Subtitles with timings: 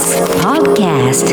[0.00, 1.26] TBS Podcast.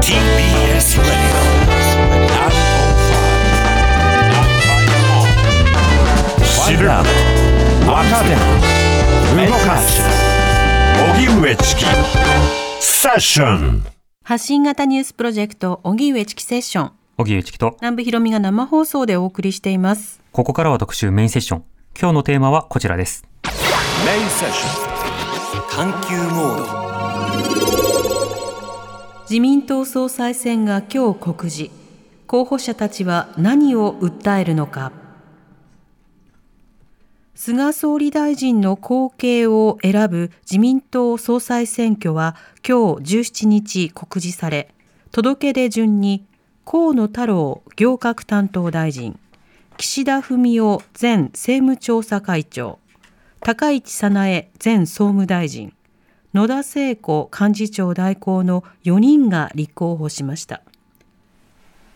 [0.00, 1.36] TBS Radio
[6.64, 6.88] 知る
[7.86, 8.30] 若手
[9.46, 10.00] 動かす
[11.12, 11.84] 荻上チキ
[12.80, 13.84] セッション
[14.24, 16.92] 発信型ニュースプロジェクト荻上チキセッション。
[17.18, 17.76] 荻上チキと。
[17.82, 20.22] 南部ひろみが生放送でお送りしています。
[20.32, 21.64] ここからは特集メインセッション。
[22.00, 23.26] 今日のテーマはこちらです
[24.06, 24.70] メインセッショ
[25.64, 25.68] ン。
[25.68, 26.64] 探求モード。
[29.22, 31.72] 自民党総裁選が今日告示。
[32.28, 34.92] 候補者たちは何を訴えるのか。
[37.34, 44.72] 菅総理大臣の後継を選ぶ自民党総裁選挙は今日17日告示され
[45.10, 46.24] 届け出順に
[46.64, 49.18] 河野太郎行革担当大臣
[49.76, 52.78] 岸田文雄前政務調査会長
[53.46, 55.72] 高市早苗前総務大臣
[56.34, 60.62] 野田聖子幹事長代行の4人が立候補しました。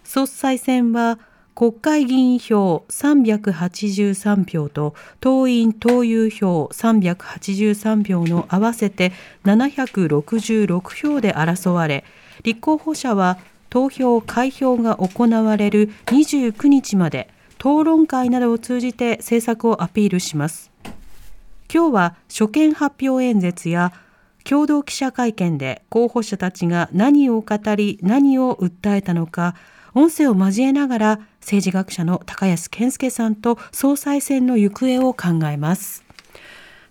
[0.04, 1.18] 総裁選は
[1.56, 9.10] 国会議員票383票と党員党友票383票の合わせて
[9.42, 12.04] 766票で争われ
[12.44, 13.38] 立候補者は
[13.70, 20.69] 投票開票が行われる29日まで討論会などを通じて政策をアピールします。
[21.72, 23.92] 今日は所見発表演説や
[24.42, 29.54] 共同記者会見で候補者たちが何を語り何を訴えたのか
[29.94, 36.04] 音声を交えながら政治学者の高安健介さんと総裁選の行方を考えます。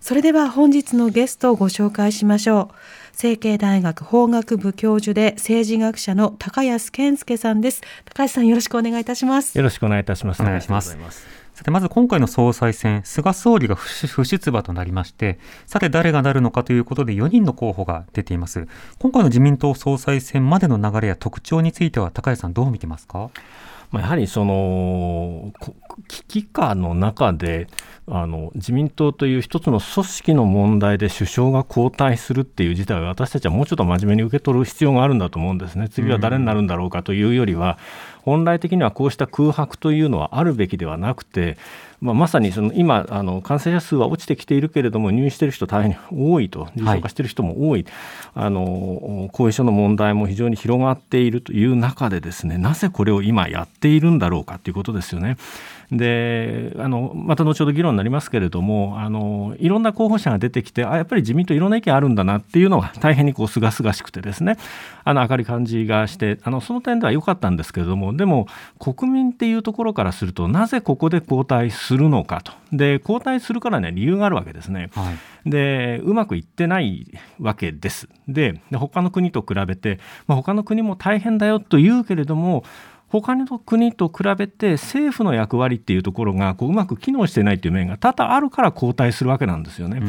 [0.00, 2.74] それでは本日のゲストをご紹介しましょう。
[3.12, 7.82] 成蹊大学法学部教授で政治学者の高安健介さんです。
[8.06, 9.56] 高安さんよろしくお願いいたします。
[9.56, 10.42] よろしくお願いいたします。
[10.42, 18.66] お願いしますさてまず今回の総裁選菅総理が不出馬となりましてさて誰がなるのかということで4人の候補が出ています
[18.98, 23.30] 今回の自民党総裁選までの流れや特徴については高谷さんどう見てますか？
[23.90, 25.52] まあやはりその
[26.06, 27.66] 危機下の中で
[28.06, 35.88] あの自民党という一つの組織の問題で首相が交代するっていう事態を私たちはもうちょっと真面目に受け取る必要があるんだと思うんですね。
[35.88, 37.78] 次は誰になるんだろうかというよりは、
[38.22, 41.56] 本来的にはこうした空白というのはあるべきではなくて、
[42.00, 47.86] まあ、まさにその今あの感染者数は落ちてきているけれども入院している人大変多いと重症化している人も多い、
[48.34, 55.36] あの後遺症の問題も非常に広がっているという中でですねなぜこれを今やっているんだろうかということですよね。
[55.92, 64.56] であのまた後ほど議論になりますけれどもあのいろんな候補者が出てきてあやっぱり自民党いろんな意見あるんだなっていうのが大変にこう清々しくてですね
[65.02, 68.46] あの明るい感じがしてあのその点では良かったんですけれどもでも
[68.78, 74.90] 国民っていうところからするとなぜここで交代するのかとで交代するからには理由があるわけですね。
[74.94, 75.10] は
[75.44, 77.06] い、でうまくいってない
[77.40, 78.08] わけです。
[78.28, 79.98] でで他の国と比べて、
[80.28, 82.64] まあ、他の国も大変だよと言うけれども
[83.10, 90.00] 他の国と比べて政府の役割っていうところがこううまく機能してないという面が多々あるから交代するわけなんですよね。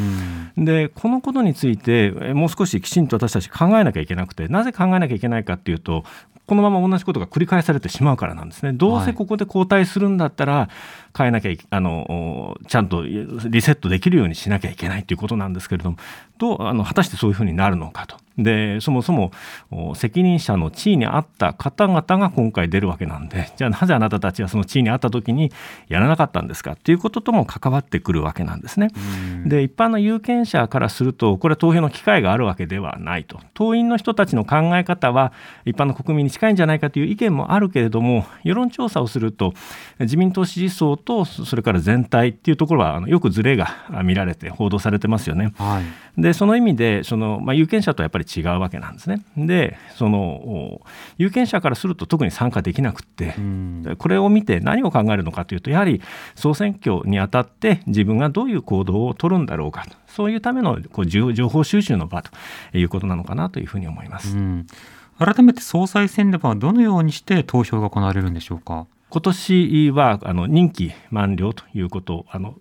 [0.55, 6.03] でこのことについてえもう少しきちんと私たち考えなきゃいけなくてなぜ考えなきゃいけないかっていうと
[6.45, 8.73] このまま同じことが繰り返されてしまうからなんですね。
[8.73, 10.69] どうせここで交代するんだったら
[11.17, 15.97] 変えなきゃいあのちゃんとリセットできるようにしなきゃいけないということなんですけれども
[16.37, 18.17] どうあの果たしてそういうふうになるのかと。
[18.43, 19.31] でそもそも
[19.69, 25.51] お責任者の地位にあった方々が今回出るわけなんで じゃあなぜあなたたちはその地位にあった時に
[25.87, 26.73] やらなかったんですか？
[26.73, 28.89] っていうこととも関わってくるわけなんですね。
[29.45, 35.31] で一般の有権者からするとこれは投票の機会があるわけではないと党員の人たちの考え方は
[35.65, 39.53] 一般の国民に近いんじゃないかという意見もあるけれども世論調査をすると
[39.99, 43.67] 自民党支持層とそれから全体っていうところはあのよくズレが
[44.03, 45.53] 見られて報道されてますよね。
[45.57, 45.81] は
[46.17, 49.23] い、でその意味でその、まあ、有権者とはやっぱり違うわけなんですね。
[49.35, 50.81] でその
[51.17, 53.35] 有権者からすると特に参加できなくって、
[53.97, 56.01] これを見て何を考えるのかというとやはり
[56.35, 62.31] 総選挙にあたって自分がどういう行動を取るんだろうかとそういうためのこう情報収集の場と
[62.77, 64.37] いうことなのかなというふうに思います。
[64.37, 64.67] うん
[65.19, 68.87] 改めて総裁選ではどのようにして投票が行われるんでしょうか？
[69.11, 72.55] 今年はあの任期満了ということあの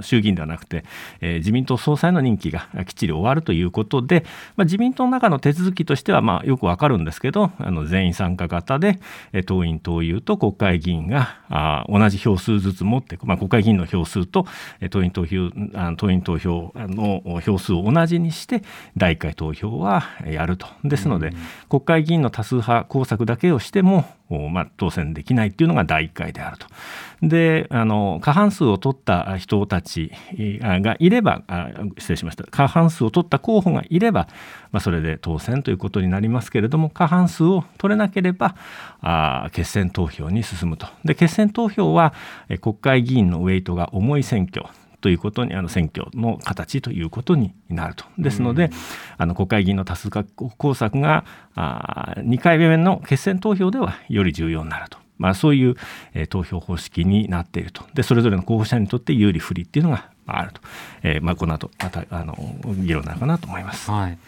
[0.00, 0.84] 衆議院ではなくて、
[1.20, 4.24] えー、自民党総裁の任期が きっちり終わるということで、
[4.56, 8.98] まあ、自民党の中の手続きとしてはまあよくわかるんですけどあの全員参加型で、
[9.32, 14.46] えー、党員党友と国会議員があ同じ票数ずつ持って、まあ、国会議員の票数と、
[14.80, 18.62] えー、党員投票あ党員投票の票数を同じにして
[18.96, 21.34] 第1回投票はやるとですので、うん、
[21.68, 24.06] 国会議員の多数派工作だけをしても
[24.50, 26.66] まあ、当選できないっていうのが第1回であると。
[27.22, 30.10] であの過半数を取った人人たち
[30.60, 31.42] がいれば
[31.98, 34.28] 失礼しました過半数を取った候補がいれば、
[34.70, 38.56] まあ、それで当選ということになりますけれども過半数を取れなければ
[39.02, 42.14] あ決選投票に進むとで決選投票は
[42.60, 44.66] 国会議員のウェイトが重い選挙
[45.02, 48.04] ということにあの選挙の形ということになると。
[48.18, 48.70] ですので、うん、
[49.18, 51.24] あの国会議員の多数派工作が
[51.56, 54.98] あ2回目の決選投票ではより重要になると。
[55.22, 55.76] まあ、そういう、
[56.14, 57.84] え、投票方式になっていると。
[57.94, 60.60] でそれぞれの候補者にとって有利不利っていうのがあると、
[61.04, 62.36] えまあ、この後またあの
[62.78, 63.88] 議論になるかなと思います。
[63.88, 64.18] はい。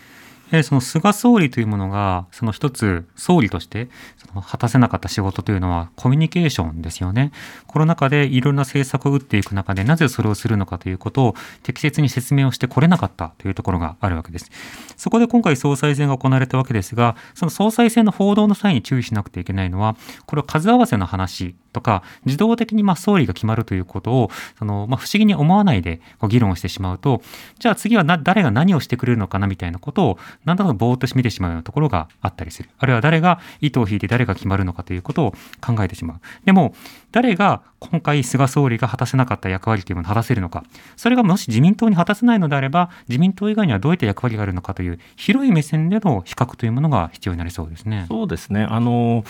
[0.63, 7.33] その菅総理というものが、その一つ、総理としてその果たせなかった仕事というのは、コミュニケーションですよね。
[7.67, 14.51] コロナ禍でいろんな政策を打っていく中で、なぜそれをするのかということを適切に説明をしてこれなかったというところがあるわけです。
[14.97, 27.23] そこで今回、総裁選が行われたわけですが、その総裁選の報道の際に注意しなくてはいけないのは、これは数合わせの話とか、自動的にま総理が決まるということを、そのま不思議に思わないで議論をしてしまうと、
[27.59, 32.71] じゃあ次は誰が何をしてくれるのかなみたいなことを、なんだかぼーっとし見てしまうようなところがあったりする。
[32.79, 36.21] あるいは誰が糸を引いて誰が決まるのかということを考えてしまう。
[36.45, 36.75] でも、
[37.13, 40.65] 誰が今回菅総理が果たせなかった役割というものを果たせるのか、
[40.97, 48.07] それがもし自民党に果たせないのであれば、自民党以外にはどういった役割があるのかという広い目線での比較というものが必要になりそうですね。
[48.09, 48.67] そうですね。
[48.69, 49.25] あの、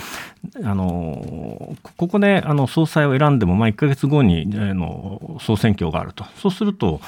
[0.62, 7.00] あのここであの総裁を選んでも、まあ、1か月後にあの総選挙があると、そうすると、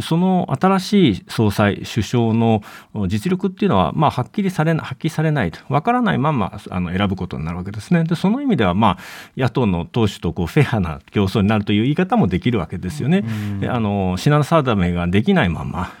[0.00, 2.62] その新しい総裁、首相の
[3.08, 8.04] 実力っていうのは、まあ、はっきりされ発揮されないと、分からないままあの選ぶことになるわけですね。
[8.04, 8.98] でその意味では、まあ、
[9.36, 13.24] 野党の党首とこうフェアな競争になるという言い方もできるわけですよね。
[13.68, 15.92] あの品定めができないまま、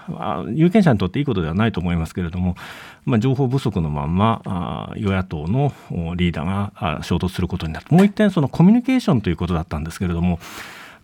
[0.52, 2.56] 有権者にとっていいことではないと思いますけれども、
[3.04, 5.72] まあ、情報不足のままあ与野党の
[6.16, 10.38] リーダーが衝突することになるもう一点そのコミュニケーションということだったんですけれども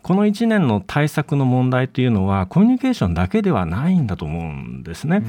[0.08, 5.22] この1年の対策の問題というのはコミュニケーションだけではないんだと思うんですね。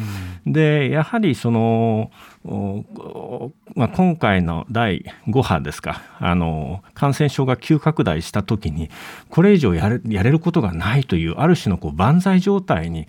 [0.45, 2.11] うん、でやはりその、
[3.75, 8.89] まあ、今回の第5波ですかあの感染症が急拡大した時に
[9.29, 13.05] これ以上やれやれることがないというある種のこう万歳状態に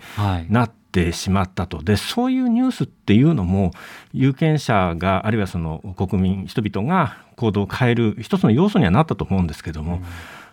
[0.49, 1.81] なって、はいてしまったと。
[1.81, 3.71] でそういうニュースっていうのも
[4.11, 10.03] 有権者があるいはその国民人々が行動を変える一つの要素にはなったと思うんですけども、うん、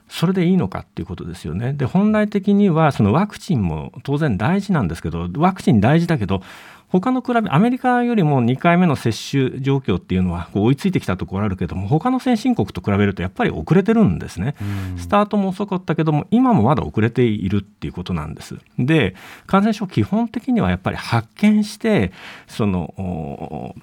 [0.08, 1.72] それでいいのかっていうことですよね。
[1.72, 6.42] で本来的にはそのワクチンも当然大事なんですけどワクチン大事だけど
[6.88, 14.54] 他の比べアメリカよりも2回目の接種状況っていうのはこう追いついてきたところあるけども他の先進国と比べるとやっぱり遅れてるんですね、
[14.96, 18.56] スタートも遅かったけども今もまだ遅れているっていうことなんです。
[18.78, 19.14] で
[19.46, 22.10] 感染症基本的にはやっぱり発見して
[22.46, 23.74] その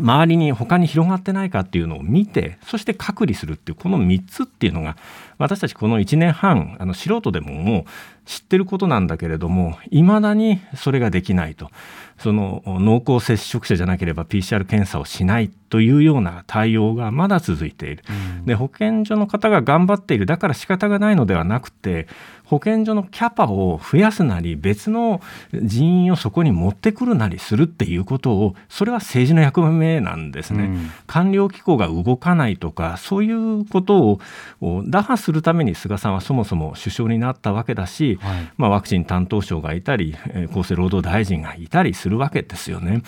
[0.00, 4.96] 周りに他に広がってないかっていうのを見てそして隔離するっていうこの3つっていうのが
[5.38, 7.84] 私たちこの1年半あの素人でももう
[8.26, 11.70] 知ってることなんだけれどもいまだにそれができないと。
[12.18, 20.26] その濃厚接触者じゃなければ PCR 検査をしないというような対応がまだ続いている、うん、で保健所の方が頑張っている。
[20.26, 22.08] だから仕方がないのではなくて
[22.48, 25.20] 保健所のキャパを増やすなり別の
[25.52, 34.18] 人員をそこに持ってくるなりするっていうことをそれは政治の役目なんですね、うん、官僚機構が動かないとかそういうこと
[34.62, 40.16] を打破するために菅さんはそもそも首相になったわけだし、はい、まあ、ワクチン担当省がいたり
[40.50, 43.02] 厚生労働大臣がいたりするわけですよね。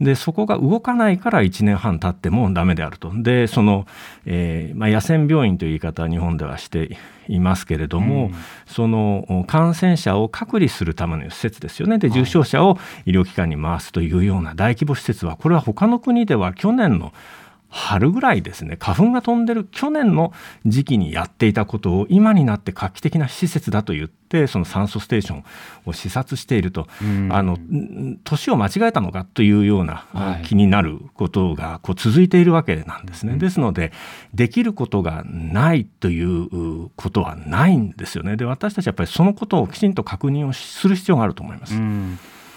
[0.00, 3.12] でそこが動かないから1年半経ってもダメであると。
[3.14, 3.86] でその、
[4.26, 6.96] えーまあ、野戦病院という言い方は日本ではして
[7.28, 8.34] いますけれども、うん、
[8.66, 17.12] その感染者を隔離するための施設ですよねで重症者を医療機関に回すというような大規模施設はこれは他の国では去年の
[17.76, 20.32] 春ぐらいですね花粉が飛んでる去年の
[20.64, 25.44] 時期にやっていたことを今になって画期的な施設だと言ってその酸素ステーション
[25.84, 26.86] を視察していると、
[27.30, 27.58] あの
[28.24, 30.06] 年を間違えたのかというような
[30.44, 33.36] 気になることがこう続いているわけなんですね。
[33.36, 33.92] ですので
[34.32, 38.36] できることがないということはないんですよね。
[38.36, 41.74] で私たちはやっぱりそのことをきちんと確認をする必要があると思います。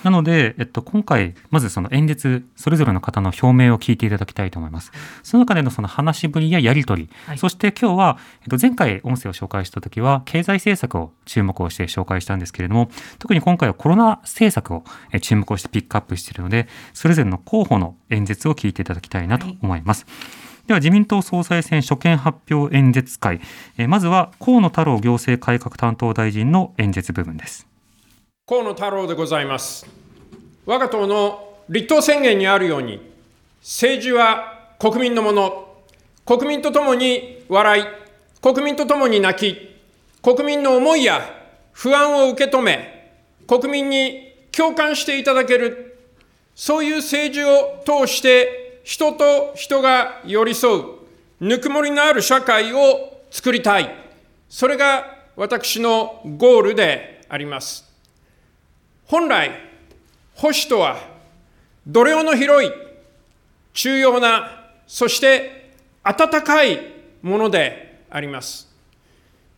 [0.04, 4.92] なので、えっと、今回、まずその演説、それぞれの方の表明を聞いていただきたいと思います。
[5.24, 12.90] その中でのその話しぶりややり取り、はい、そして今日は、えっと、前回音声を紹介した時は、経済政策を注目をして紹介したんですけれども、
[13.20, 14.84] 特に今回はコロナ政策を
[15.22, 20.06] 注目をしてピックアップしているので、それぞれの候補の演説を聞いていただきたいなと思います。
[20.06, 20.12] は
[20.44, 23.40] いでは自民党総裁選所見発表演説会、
[23.78, 27.68] えまずは河野太郎行政改革担当大臣の演説部分です。
[28.50, 29.86] 河野太郎でございます。
[30.66, 33.02] 我が党の立党宣言にあるように、
[33.60, 35.84] 政治は国民のもの、
[36.26, 37.84] 国民とともに笑い、
[38.42, 39.76] 国民とともに泣き、
[40.22, 41.30] 国民の思いや
[41.74, 43.12] 不安を受け止め、
[43.48, 46.00] 国民に共感していただける、
[46.56, 50.84] そういう政治を通して人と人が寄り添う、
[51.42, 53.94] ぬくもりのある社会を作りたい。
[54.48, 57.87] それが私のゴールであります。
[59.08, 59.52] 本来、
[60.36, 60.98] 保守とは、
[61.88, 62.72] 度量の広い、
[63.74, 65.72] 重要な、そして
[66.04, 66.80] 温かい
[67.22, 68.68] ものであります。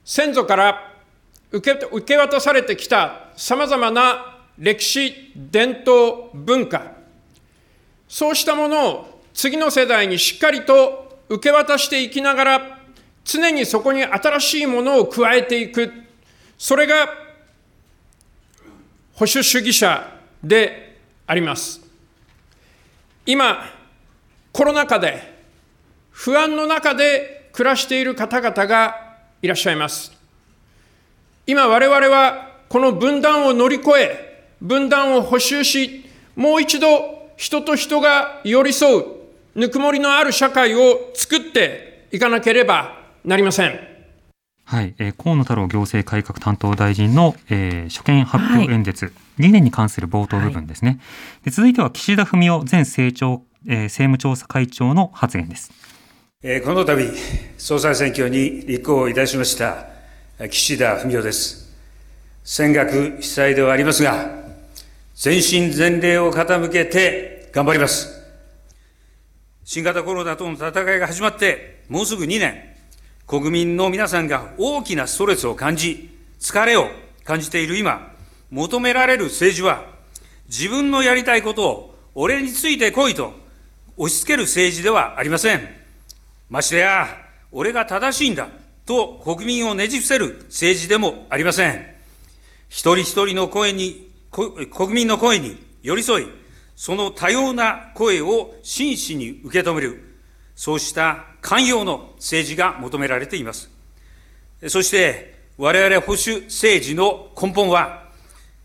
[0.06, 0.94] 先祖から
[1.52, 6.92] 受け受け渡されてきたさまざまな歴史、伝統、文化、
[8.08, 12.80] そうしたものを次の世代にしっかりと受け渡していきながら、
[13.24, 15.92] 常にそこに新しいものを加えていく、
[16.58, 17.29] それが
[19.20, 20.96] 保守主義者で
[21.28, 21.82] あります。
[23.26, 23.70] 今、
[24.54, 25.36] コロナ禍で
[26.10, 30.14] 不安の中で暮らしている方々がいらっしゃいます。
[31.46, 36.06] 今我々はこの分断を乗り越え、分断を補修し、
[36.38, 39.06] もう一度人と人が寄り添う、
[39.54, 43.89] ぬくもりのある社会を作っていかなければなりません。
[44.70, 50.90] はい、えー、河野太郎行政改革担当大臣の、えー、所見発表演説、はい、理念に関する冒頭部分ですね。
[50.92, 55.72] はい、で続いては岸田文雄前政調、えー、政務調査会長の発言です。
[56.44, 57.04] えー、この度
[57.58, 59.88] 総裁選挙に立候補いたしました
[60.52, 61.74] 岸田文雄です。
[62.44, 64.30] 戦学被災ではありますが、
[65.16, 68.22] 全身全霊を傾けて頑張ります。
[69.64, 72.69] 新型コロナとの戦いが始まってもうすぐ2年。
[73.30, 76.10] 国民の皆さんが大きなストレスを感じ、
[76.40, 76.88] 疲れを
[77.24, 78.12] 感じている今、
[78.50, 79.86] 求められる政治は、
[80.48, 83.34] 自分のやりたいことを俺についてこいと
[83.98, 85.62] 押し付ける政治ではありません。
[86.50, 87.08] ましてや、
[87.52, 88.48] 俺が正しいんだ
[88.88, 91.86] と国民をねじ伏せる政治でもありません。
[92.68, 96.28] 一人一人の声に、国民の声に寄り添い、
[96.76, 100.09] その多様な声を真摯に受け止める、
[100.60, 103.70] そうした寛容の政治が求められています。
[104.68, 108.10] そして、我々保守政治の根本は、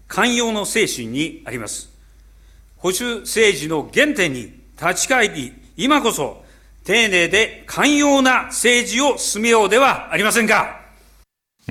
[0.08, 1.96] 寛容の精神にあります。
[2.78, 6.44] 保守政治の原点に立ち返り、今こそ、
[6.82, 10.80] 丁寧で寛容な政治を進めようではありませんか。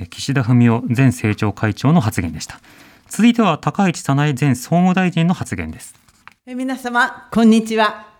[0.08, 2.60] 岸田文雄前政調会長の発言でした。
[3.10, 5.94] 続いては高市早苗前総務大臣の発言です。
[6.46, 8.13] 皆様、こんにちは。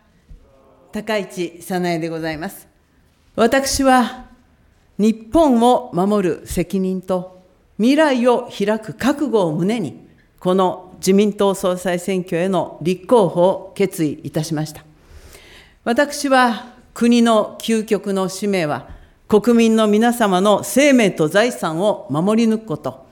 [0.94, 2.68] 高市早苗でございます。
[3.34, 4.26] 私は
[4.96, 7.42] 日本を守る責任と
[7.78, 10.06] 未来を開く覚悟を胸に、
[10.38, 14.84] この自民党総裁選挙への立候補を決意いたしました。
[15.82, 18.88] 私は国の究極の使命は、
[19.26, 23.04] 国民の皆様の生命と財産を守り抜くこと、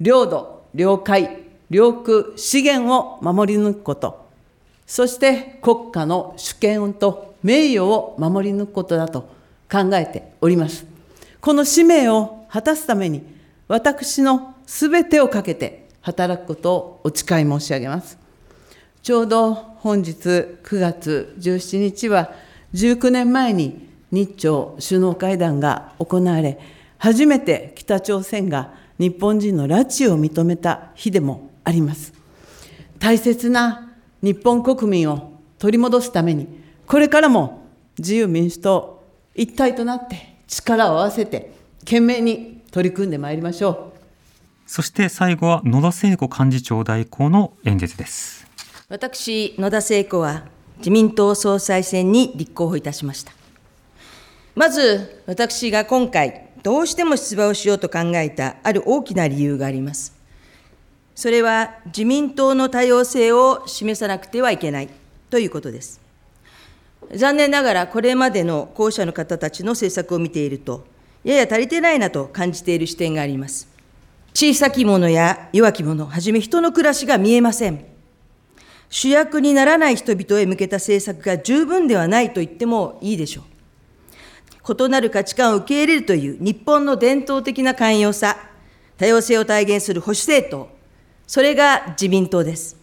[0.00, 4.21] 領土、領海、領空、資源を守り抜くこと、
[4.92, 9.22] そして国家の主権と名誉を守り抜くことだと
[9.70, 10.84] 考えております。
[11.40, 13.22] この使命を果たすために、
[13.68, 18.18] 私のすべてをかけて働くことをお誓い申し上げます。
[19.02, 20.10] ちょうど本日
[20.62, 22.30] 9月17日は、
[22.74, 26.58] 19年前に日朝首脳会談が行われ、
[26.98, 32.12] 初めて北朝鮮が日本人の拉致を認めた日でもあります。
[32.98, 33.88] 大切な
[34.22, 36.48] 日本国民を取り戻すために、
[36.86, 37.66] これからも
[37.98, 43.98] 自由民主党一体となって力を合わせて懸命に取り組んでまいりましょう。
[44.66, 48.46] そして最後は野田聖子幹事長代行の演説です。
[48.88, 50.44] 私野田聖子は
[50.78, 53.32] 自民党総裁選に立候補いたしました。
[54.54, 60.14] まず私が今回どうしても出馬をしようと考えたある大きな理由があります
[61.14, 64.88] それは自民党の多様性を示さなくてはいけない
[65.30, 66.02] ということです
[67.14, 70.86] 残念ながら、これまでの候補者の方たちの政策を見ていると、
[71.24, 73.68] やや足りてないなと感じている視点があります。
[74.34, 77.84] 小さき者や弱き者、はじめ人の暮らしが見えません。
[78.88, 83.44] 主役にならない人々へ向けた政策が十分ではないと言ってもいいでしょう。
[84.86, 88.38] 異なる価値観を受け入れるという日本の伝統的な寛容さ、
[88.96, 90.70] 多様性を体現する保守政党、
[91.32, 92.76] それが自民党です。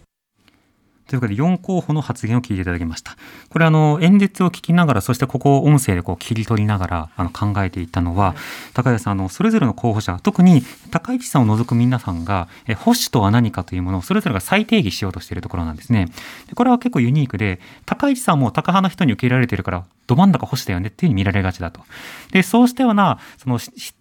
[1.06, 3.16] ということで、4候補の発言を聞いていただきました。
[3.52, 8.34] これ、あの、演説を聞きながら、そしてここを音声でこう切り取りながらあの考えていたのは、
[8.74, 16.08] 高谷さん、あの、それぞれの候補者、特に高市さんを除く皆さんが、え保守とは何かというものをそれぞれが再定義しようとしているところなんですね。
[16.48, 21.82] でこれは結構ユニークで、高市さんも高派の人に受け入れられているから、ど真ん中保守だよねっていうふうに見られがちだと。
[22.32, 23.60] で、そうしたような、その、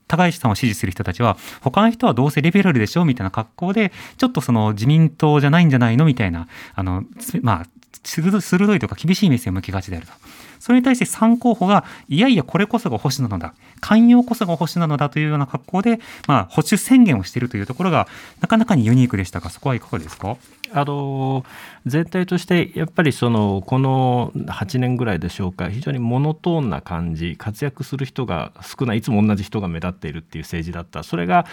[0.09, 7.05] 高市さんを支持する人たちは、他の人はどうせリベラルでしょみたいな格好で、ちょっとその自民党じゃないんじゃないのみたいな、あの、
[7.43, 7.67] まあ、
[8.03, 10.13] 鋭いとか厳しい目線を向けがちであると。
[10.59, 18.09] それに対して3候補が、いやいや、これこそが保守なのだ、寛容こそが保守なのだというような格好で、まあ、保守宣言をしているというところが、
[18.41, 20.37] なかなかにユニークでしたが、そこはいかがですか？
[20.71, 21.47] あの
[21.87, 31.03] 全体としてやっぱりそのこの8年ぐらいでしょうか非常にモノトーンな感じ活躍する人が少ないいつも同じ人が目立っているっていう政治だった。
[31.05, 31.47] それが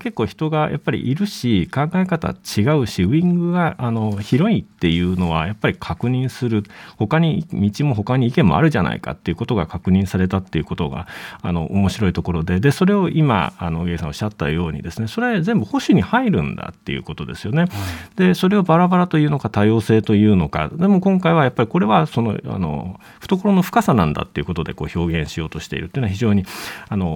[0.00, 6.62] 結構人がやっぱりいるし考え方違うしウイングがあの広いっていうのはやっぱり確認する。
[6.98, 11.06] 他に道も他に意見もあるじゃないかっていうことが確認されたっていうことが
[11.42, 17.66] あの面白いところででそれを今あの上さんおっしゃったようにですねそれは全部保守に入るんだっていうことですよね。
[18.16, 26.44] でそれをバラバラというのか多様性というのかでも今回はやっぱりこれはそのあの懐の深さなんだっていうことでこう表現しようとしているっていうのは非常に
[26.88, 27.14] あの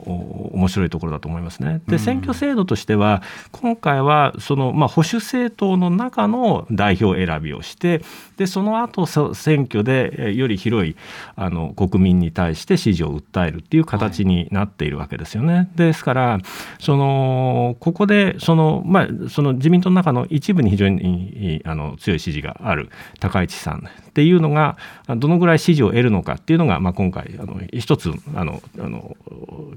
[0.53, 1.81] 面白いところだと思いますね。
[1.89, 8.03] で選挙制度としては今回はその、まあ、保守政党の中の代表選びをして
[8.37, 10.97] でその後選挙でより広い
[11.37, 15.55] あの国民に対して支持を訴えるっていう形になっているわけですよね。
[15.55, 16.39] はい、ですから
[16.79, 24.77] そのここでその、まあ、その自民党の中の一部に非常にあの強い支持がある高市さんっていうのが
[25.09, 29.17] どのぐらい支持を得るのかっていうのが、まあ、今回あの一つあのあの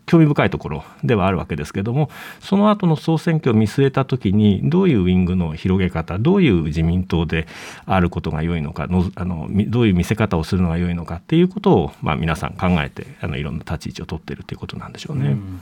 [0.05, 2.09] 興味深いところではあるわけですけども
[2.41, 7.47] その後の総選挙を見据えた時にどういうウィングの広げ方どういう自民党で
[7.85, 15.29] あることが良いのかのあのどういう見せ方をするのが良いのかっていうことを、まあ、皆さん考えてあのいろんな立ち位置を取っているということなんでしょうね。
[15.29, 15.61] うん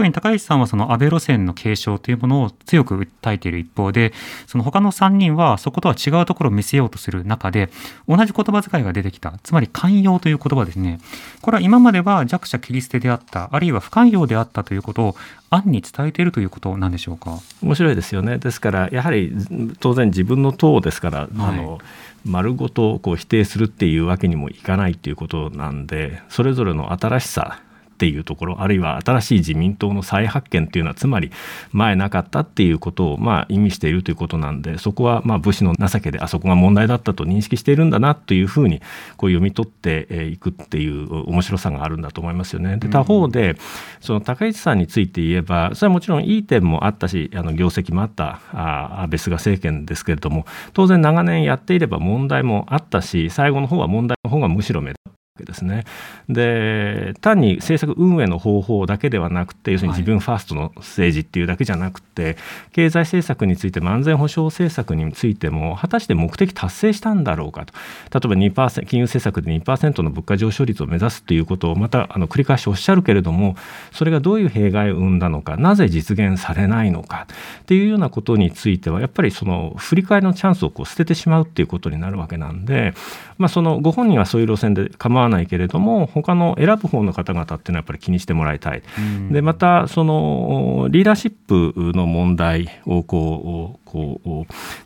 [0.00, 4.14] 特に高市さんはその安倍路線の継承というものを強く訴えている一方で、
[4.46, 7.68] その他の3人はそことは違うところを見せようとする中で、
[8.08, 11.00] 同じ言葉遣いが出てきた、つまり寛容という言葉ですね。
[11.42, 15.16] これは今までは弱者切り捨てであった、あるいは不寛容であったということを
[15.50, 17.38] 暗に伝えているということなんでしょうか？
[17.62, 18.38] 面白いですよね。
[18.38, 19.34] ですからやはり
[19.80, 21.78] 当然自分の党ですから、はい、あの
[22.24, 27.60] 丸ごとこう否定するっていうわけにもいかないっていうことなんでそれぞれの新しさ
[28.00, 31.30] っていうところあるいは新しい自民党の再発見っていうのはつまり
[31.70, 38.80] 前なかったっていうことをまあ意味しているということなんでそこはまあ武士の情けであそこが問題だったと認識しているんだなというふうに
[39.18, 42.78] こう読み取っていくっていう面白さがあるんだと思いますよね。
[42.78, 43.56] で他方で
[44.00, 55.84] その高市さんについて言えばそれはもちろんいい点もあったしあの業績もあったあ安倍菅政権ですけれども当然長年やっていれば問題もあったし最後の方は問題の方がむしろ目立けですね。
[56.28, 62.36] で単に政策運営の方法だけではなくて要するに自分ファーストの政治っていうだけじゃなくて、はい、
[62.72, 67.66] 経済政策についても安全保障政策についても果たして目的達成したんだろうか
[68.10, 73.56] と例えば2%金融政策で2%の物価上昇率を目指すということをまたあの繰り返しおっしゃるけれども
[73.92, 77.26] それがどういう弊害を生んだのかなぜ実現されないのか
[77.62, 82.94] っていうようなことについてはやっぱりその振り返りのチャンスをこう捨ててしまうっていうことになるわけなんで、
[83.38, 88.82] まあ、そのご本人はそういう路線で構わないけれども他の選ぶ方の方々っていうのはやっぱり気にしてもらいたい。
[89.30, 94.28] でまたそのリーダーシップの問題をこうこう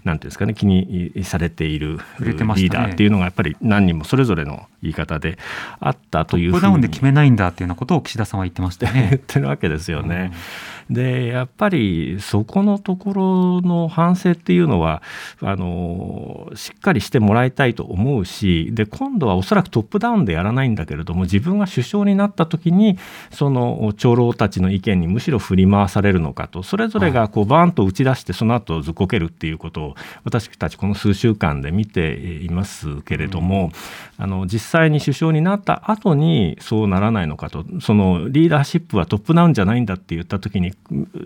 [0.06, 5.38] なんていうんですかね気にされているリーダーっていうのがやっぱり何人もそれぞれの言い方で
[5.80, 6.62] あったというふうに。
[6.62, 9.08] ダウンで決めないんだっていうようなことを岸田さんは言ってましたね。
[9.10, 10.30] 言ってるわけですよね。
[10.32, 15.02] うんでやっぱりそこのところの反省っていうのは
[15.40, 22.98] あのしっかりしてもらいたいと思うしで今度はおそらくトップダウンでやらないんだけれども自分が首相になった時に
[23.32, 33.70] その長老たちの意見にむしろ振り回されるのかとそれぞれがこうバーンと打ち出してその後ずっこけるっていうことを私たちこの数週間で見ていますけれども、
[34.18, 40.72] うん、あの実際に首相になった後にそうならないのかとそのリーダーシップはトップダウンじゃないんだって言った時に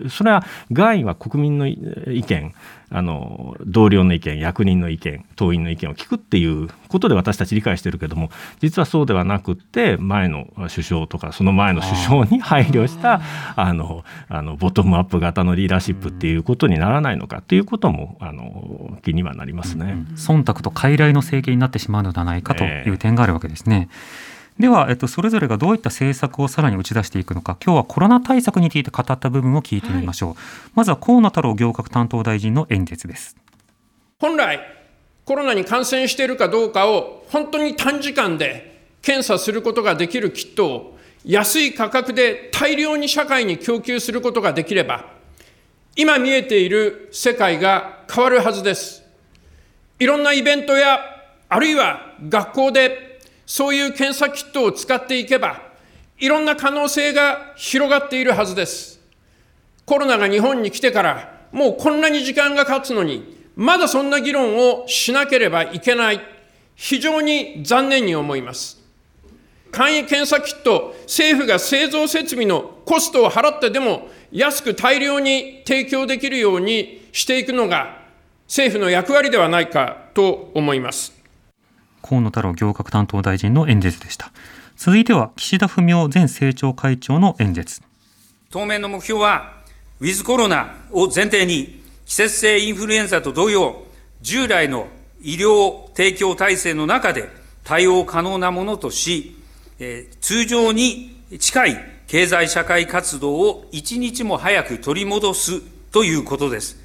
[0.09, 2.53] それは外は国民の意見
[2.91, 13.21] あの同僚の意見役人の意見党員の意見を聞くっていうことで私たち理解してるけども実はそうではなくって前の首相とかその前の首相に 配慮した
[13.55, 23.89] あのあのボトムアップ型のリーダーシップっていうことにならないのかっていうこともあの気にはなりますね、うん、忖度と傀儡の政権になってしまうのではないかという点があるわけですね。
[23.91, 24.28] えー
[24.59, 30.29] では、えっと、それぞれがどういった政策をさらに打ち出していくのか、今日はコロナ対策について語った部分を聞いてみましょう。
[30.31, 30.37] はい、
[30.75, 33.37] まずは河野太郎行革担当大臣の演説です。
[34.19, 34.59] 本来、
[35.23, 45.05] コロナに感染しているかどうかを本当に短時間で検査することができるキットを安い価格で大量に社会に供給することができれば、
[45.95, 49.03] 今見えている世界が変わるはずです。
[49.99, 50.99] いろんなイベントや、
[51.47, 53.08] あるいは学校で
[53.49, 55.59] そういう検査キットを使っていけば、
[56.19, 58.99] いろんな可能性が広がっているはずです。
[59.87, 66.21] コロナが日本に来てから、もうこんなに時間が経つのに、まだそんな議論をしなければいけない。
[66.75, 68.77] 非常に残念に思います。
[69.71, 77.97] 簡易検査キット、政府が製造設備のコストを払ってでも安く大量に提供できるようにしていくのが
[78.45, 81.18] 政府の役割ではないかと思います。
[82.01, 84.31] 河野太郎行革担当大臣の演説でした。
[84.77, 87.81] 続いては岸田文雄前政調会長の演説。
[88.49, 89.59] 当面の目標は、
[89.99, 93.83] ウィズコロナを前提に、季節性インフルエンザと同様、
[94.21, 94.87] 従来の
[95.21, 97.29] 医療提供体制の中で
[97.63, 99.35] 対応可能なものとし、
[100.21, 106.77] 通常に近い経済社会活動を一日も早く取り戻すということです。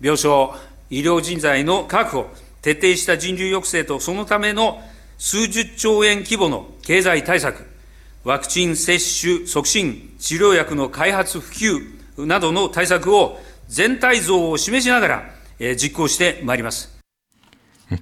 [0.00, 0.58] 病床、
[0.90, 2.26] 医療人材の確保、
[2.64, 4.80] 徹底した人流抑制とそのための
[5.18, 7.66] 数十兆円規模の経済対策、
[8.24, 15.24] ワクチン接種促進、治療薬の開発普及などの対策を全体像を示しながら、
[15.76, 16.98] 実行してまいります。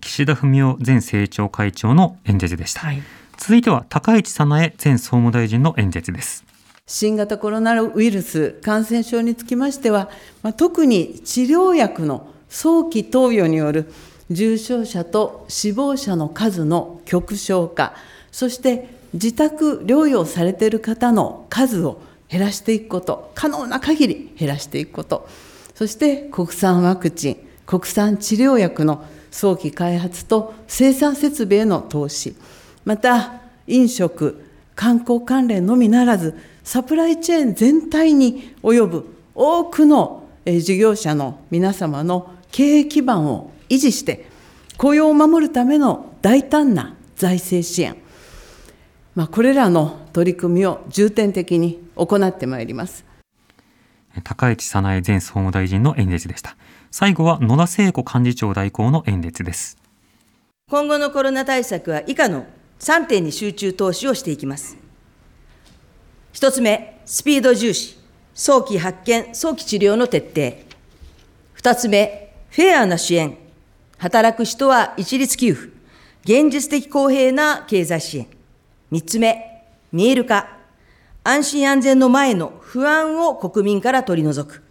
[0.01, 2.83] 岸田文雄前政調会長の演説でした。
[2.83, 3.03] はい、
[3.39, 6.45] 続いては高市早苗前総務大臣の演説です。
[6.87, 10.09] 新型コロナウイルス感染症につきましては、
[10.45, 13.93] まあ、特に治療薬の早期投与による
[14.31, 17.95] 重症者と死亡者の数の極小化、
[18.31, 25.29] そして自宅療養されている方の数を減らしていくこと、可能な限り減らしていくこと、
[25.75, 32.35] そして国産ワクチン、国産治療薬の早期開発と生産設備への投資、
[32.85, 44.27] また飲食、観光関連のみならず、サプライチェーン全体に及ぶ多くの事業者の皆様の経営基盤を維持して、
[44.77, 47.97] 雇用を守るための大胆な財政支援、
[49.15, 53.05] まあ、これらの取り組みを重点的に行ってまいります。
[54.25, 56.57] 高市早苗前総務大臣の演説でした。
[56.91, 59.79] 最後は野田聖子幹事長代行の演説です。
[60.71, 62.45] 今後のコロナ対策は以下の
[62.79, 64.77] 3点に集中投資をしていきます。
[66.35, 67.99] 1つ目、スピード重視、
[68.35, 70.59] 早期発見、早期治療の徹底。
[71.57, 73.39] 2つ目、フェアな支援、
[74.03, 75.73] 働く人は一律給付、
[76.25, 78.27] 現実的公平な経済支援。
[78.91, 80.59] 三つ目、見える化、
[81.23, 84.65] 安心安全の前の不安を国民から取り除く。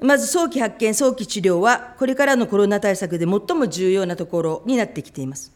[0.00, 5.52] まず早期発見、早期治療は、これからのコロナ対策で最も重要なところになってきています。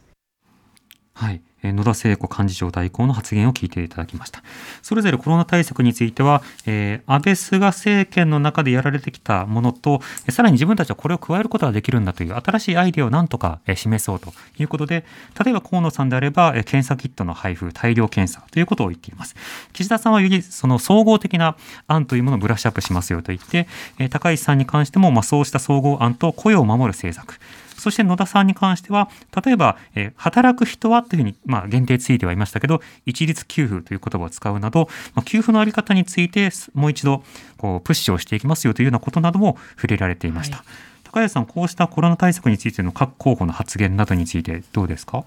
[1.14, 1.40] はい。
[1.62, 4.42] 野田聖子幹事長代行の発言を聞いていただきました。
[4.82, 15.04] それぞれコロナ対策については、えー、安倍菅政権の中でやられてきたものと、さらに自分たちはこれを加えることができるんだという新しいアイデアをなんとか示そうということで、
[15.44, 19.36] 例えば河野さんであれば、検査キットの配布、大量検査ということを言っています。
[19.72, 23.66] 岸田さんはよりその総合的な案というものをブラッシュアップしますよと言って、
[24.08, 27.38] 高市さんに関しても、まあ、そうした総合案と雇用を守る政策、
[27.80, 29.08] そして野田さんに関しては、
[29.44, 37.24] 例えば、えー、働く人はというふうに、まあ、限定ついてはいましたけど、一律給付という言葉を使うなど、まあ、給付のあり方について、もう一度、
[37.58, 40.58] こう、プッシュをしていきますよというようなことなども触れられていました。
[40.58, 40.66] はい、
[41.04, 45.24] 高谷さん、こうしたコロナ対策についての各候補の発言などについてどうですか？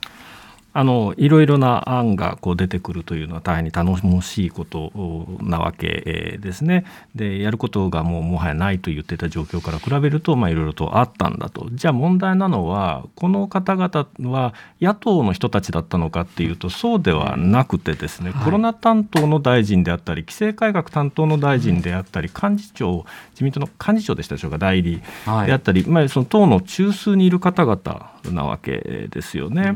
[0.74, 4.92] あのいろいろな案がこう出てくるというのは大変に頼もしいこと
[5.40, 6.86] なわけですね。
[7.14, 11.68] でやることがもうもはやないと言ってた状況から比べると、まあ、いろいろとあったんだと。
[11.72, 29.76] じゃあ問題なのはこの方々は野党の人たちだったのかっていうとそうではなくてですね、はい、コロナ担当の大臣であったり規制改革担当の大臣であったり幹事長自民党の幹事長でしたでしょうか代理であったり、はい、まあ、その党の中枢にいる方々なわけですよね。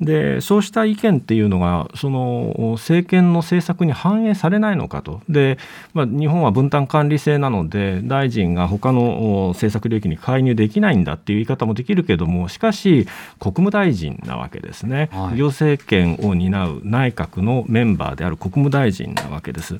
[0.00, 5.20] でそうした意見っていうのがその政権の政策に反映されないのかと。
[5.28, 5.58] で、
[5.92, 13.08] まあ、日本は分担管理制なので大臣が他の政策領域に介入できないんだっていう言い方もできるけどもしかし
[13.40, 19.78] 国務大臣なわけですね、はい、行政権を担う内閣のメンバーである国務大臣なわけです。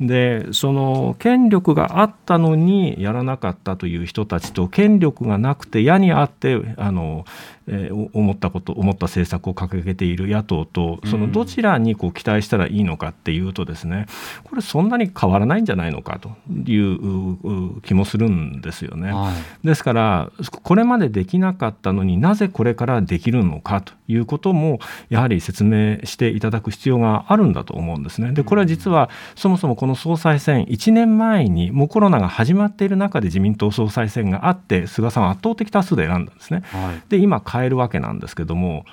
[0.00, 7.26] でその権力があったのにやらなかったという人たちと権力がなくて矢にあってあの
[7.68, 14.06] えー、思ったこと思った政策を掲げている野党とそのどちらにこう期待したらいいのかっていうとですね
[14.44, 16.30] これそんなに変わらないんじゃないのかと
[16.70, 19.12] いう気もするんですよね。
[19.12, 20.30] はい、ですから
[20.62, 24.78] これまでできなかったのになぜこれからできるのかということも
[25.10, 28.32] やはり説明していただく必要があるんだと思うんですね。
[28.32, 36.62] でこれは実はそもそもこの総裁選1年前にもうコロナが始まっている中で自民党総裁選があって菅さんは圧倒的多数で選んだんですね。
[36.72, 38.84] はい、で今変えるわけなんですけども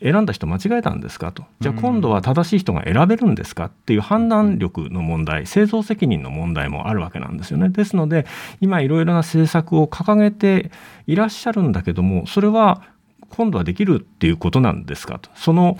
[0.00, 1.44] 選んだ人間違えたんですかと。
[1.60, 7.68] じゃあ今度は正しい人が選べるんですかっていう判断力の問題製造責任の問題もあるわけなんですよね。
[7.68, 8.24] ですので
[8.60, 10.70] 今いろいろな政策を掲げて
[11.06, 12.82] いらっしゃるんだけどもそれは
[13.30, 15.30] 今度はできるっていうことなんですかと。
[15.34, 15.78] その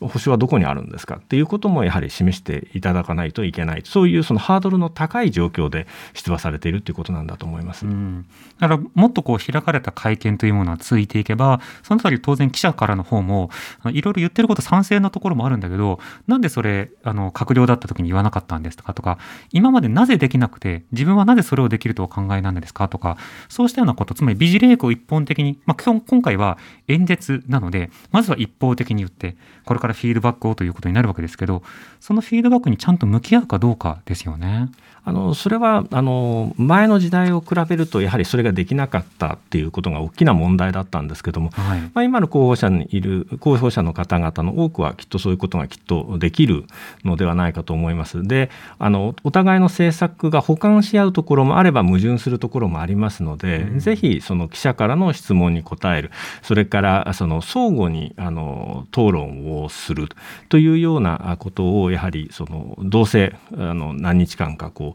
[0.00, 3.82] 保証はどこにあるんですかっていうこともやはり示していただかないといけない。
[3.84, 8.26] そういうそのハードルの高い状況で出馬されているということなんだと思います、うん、
[8.58, 13.50] だからもっとこう開かれた会見というものは続いていけばそのあたり当然記者からの方も
[13.86, 19.18] いろいろ言ってること賛成なところもあるんだけどなんでそれあの閣僚だった時に言わなかったんですとかとか
[19.52, 23.16] 今までなぜできなくて自分はなぜそれをできるとお考えなんですかとか
[23.48, 26.58] そうしたようなことつまり美辞麗句を一本的に、まあ、今回は
[26.88, 29.36] 演説なのでまずは一方的に言って
[29.70, 31.62] これからフィードバックをということになるわけですけど
[32.00, 34.68] そのフィードバックにちゃんと向き合うかどうかですよね。
[35.04, 46.64] あのそれはあの前の時代を比べるとやはりそれができなかったっていうことが大きな問題だったんですけども、はい、まあ、今の候補者にいる候補者の方々の多くはきっとそういうことがきっとできる
[47.04, 48.22] のではないかと思います。
[48.22, 56.10] であのお互いの政策が補完し合うところもあれば矛盾するところもありますので、うん、ぜひその記者からの質問に答える。
[56.42, 60.08] それからその相互にあの討論をする
[60.48, 64.89] というようなことをやはりそのどうせあの何日間かこう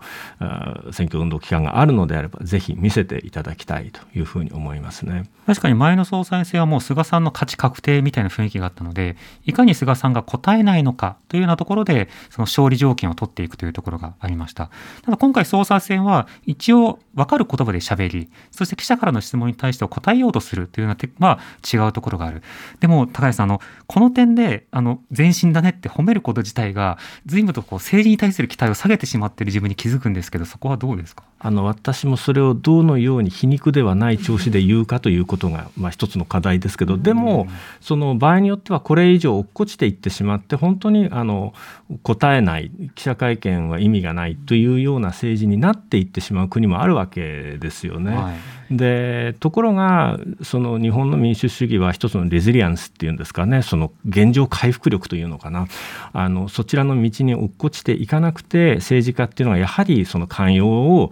[0.91, 5.29] 選挙運動期間があるのであればぜひ見せていただきたいというふうに思いますね。
[5.45, 14.69] 確かに前の総裁選はもう菅さんの勝ち確定みたいな雰囲気があったのでいかに菅さんが答えないのかというようなところでその勝利条件を取っていくというところがありました。
[15.03, 21.39] ただ今回総裁選は一応分かる言葉で喋りそして記者からの質問に対して答えようとするというようなは
[21.73, 22.41] 違うところがある。
[22.79, 31.25] でも高橋さんあのこの点であの前進だねって褒めること自体が随分とこう政治に対する期待を下げてしまっている自分に気気づくんですけどそこはどうですか？
[31.37, 37.47] あの私もそれをどのように皮肉ではない調子で言うかということが、まあ、一つの課題ですけどでも
[37.81, 41.53] その場合によってはこれ以上落っこちていってしまって本当にあの
[42.03, 48.15] 答えない記者会見は意味がないというような政治になっていってしまう国もあるわけですよね。
[48.15, 48.35] はい。
[48.71, 55.67] でところがその日本の民主主義は一つのレジリアンスっていうんですかねその現状回復力というのかな。
[56.13, 61.11] あのそちらの道に落っこちていかなくて政治家っていうのはやはりその寛容を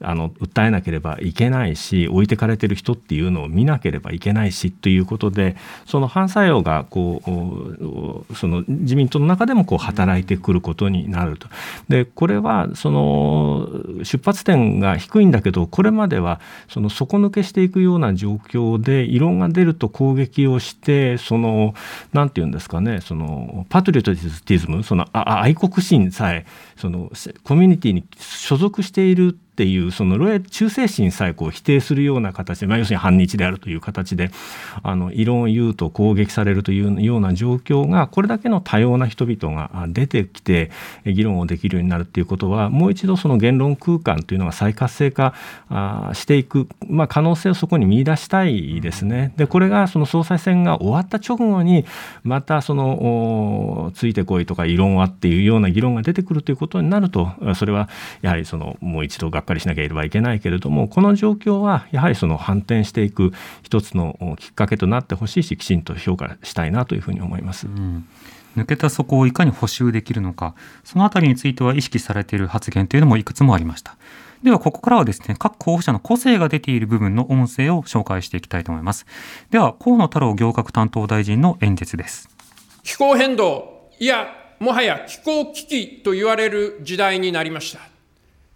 [0.00, 5.56] あの訴えなければいけないし置いてかれてる人っていうのを見なければいけないしということで
[5.86, 11.48] その反作用がこうその自民党の中でもこう働いてくることになると。
[11.88, 13.68] でこれはその
[14.02, 21.74] 出発点が低いんだけどこれまではその底抜けしていくような状況で異論が出ると攻撃をしてその
[22.12, 27.10] 何て言うんですかねそのパトリオティズムその愛国心さえその
[27.42, 34.30] コミュニティに所属しているっていうその忠誠心さえこう否定するような形で、まあ、要するに反日であるという形で
[34.82, 40.70] あの異論を言うと攻撃されるというような状況がこれだけの多様な人々が出てきて
[41.04, 45.34] 議論をできるようになるっていうことはもう一度その言論空間というのが再活性化
[46.14, 49.32] していく、まあ、可能性をそこに見出したいですね。
[49.36, 51.84] でこれがその総裁選が終わった直後に
[52.22, 57.88] またそのついてこいとか異論はっていうような議論が出てくるということになるとそれは
[58.22, 67.66] やはりそのもう一度学かりしなければいけないけれどもこの状況はやはりその反転していく一つのきっかけとなってほしいしきちんと評価したいなというふうに思います。
[67.66, 68.08] うん。
[68.56, 73.96] 抜けた底をいかに補修できるのかそのあたりについては意識されている発言というのもいくつもありました。
[74.42, 79.06] ではここからはですね各候補者の個性が出ている部分の音声を紹介していきたいと思います。
[79.50, 82.28] では河野太郎行革担当大臣の演説です。
[82.82, 84.28] 気候変動いや
[84.60, 87.80] もはや気候危機と言われる時代になりました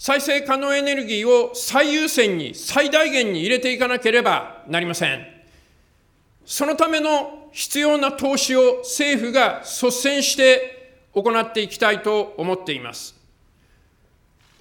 [0.04, 5.24] 再生可能エネルギーを最優先に最大限に入れていかなければなりません。
[6.44, 13.14] そのための必要な投資を政府が率先して行っていきたいと思っています。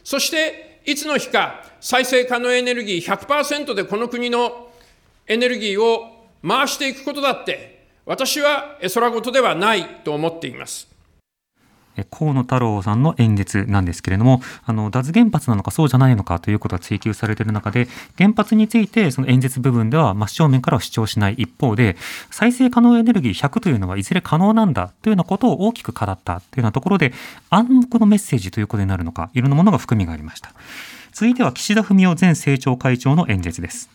[0.03, 4.69] そして、いつの日か再生可能エネルギー100%でこの国の
[5.25, 10.90] エネルギーを回していくことだって、私は空事ではないと思っています。
[12.09, 21.97] 河野太郎さんの演説なんですけれども、あの脱原発なのかそうじゃないのかということが追及されている中で、原発についてその演説部分では真正面からは主張しない一方で、
[22.29, 27.13] 再生可能エネルギー100というのはいずれ可能なんだというようなことを大きく語ったというようなところで、
[27.49, 30.53] 暗黙のメッセージということになるのか、いろんなものが含みがありました。
[31.11, 33.89] 続いては岸田文雄前政調会長の演説です。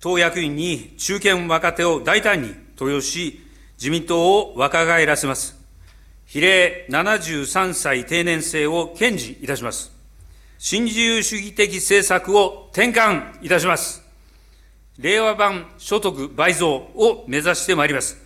[0.00, 3.40] 党役員に中堅若手を大胆に登用し、
[3.78, 5.61] 自民党を若返らせます。
[6.32, 9.92] 比例73歳定年制を堅持いたします。
[10.56, 14.02] 新自由主義的政策を転換いたします。
[14.96, 18.16] 令和版所得倍増を目指してまいります。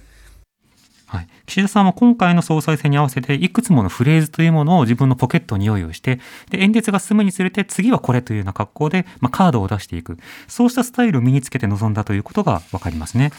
[1.07, 10.17] はい、岸田さんは今回の総裁選に合わせていくつものフレーズというものを自分のポケットに用意をしてで演説が進むにつれて次はこれというような格好で、まあ、カードを出していく
[10.47, 13.33] そうしたスタイルを身につけて臨んだということが分かりますね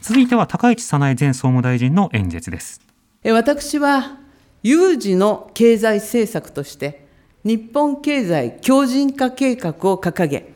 [0.00, 2.87] 続いては高市早苗前総務大臣の演説です
[3.32, 4.18] 私は
[4.62, 7.06] 有事の経済政策として
[7.44, 10.52] 日本経済強靭化計画を掲げ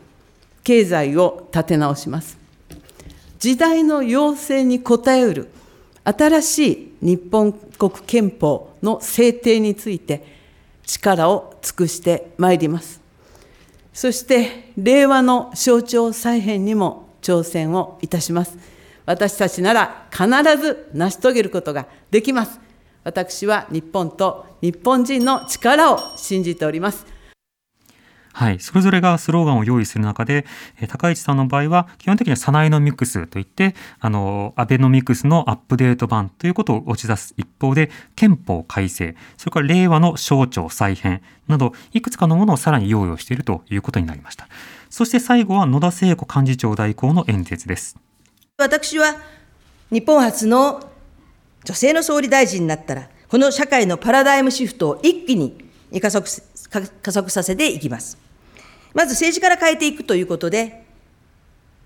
[0.64, 2.38] 経済を立て直します
[3.38, 5.48] 時代の要請に応えうる
[6.04, 10.24] 新しい日本国憲法の制定について
[10.84, 13.00] 力を尽くしてまいります。
[13.92, 18.56] そして令和の象徴再編にも挑戦をいたします。
[19.06, 20.26] 私たちなら必
[20.60, 22.60] ず成し遂げることができます。
[23.04, 27.12] 私は日本と日本人の力を信じております。
[28.34, 30.46] はい、それぞれがスローガンを用意する中で、
[30.80, 44.48] え高市さんの場合は基本的にはサナエノミクスといってあのアベノミクスのアップデート版ということを打ち出す一方で憲法改正それから令和の省庁再編などいくつかのものをさらに用意をしているということになりました
[44.88, 47.96] そして最後は野田聖子幹事長代行の演説です
[48.62, 49.16] 私は
[49.90, 50.88] 日本初の
[51.64, 55.70] 女性の総理大臣になったらこの社会のパラダイムシフトを一気に
[56.00, 56.28] 加速
[57.02, 58.18] 加速させていきます。
[58.94, 60.84] まず政治から変えていくということで、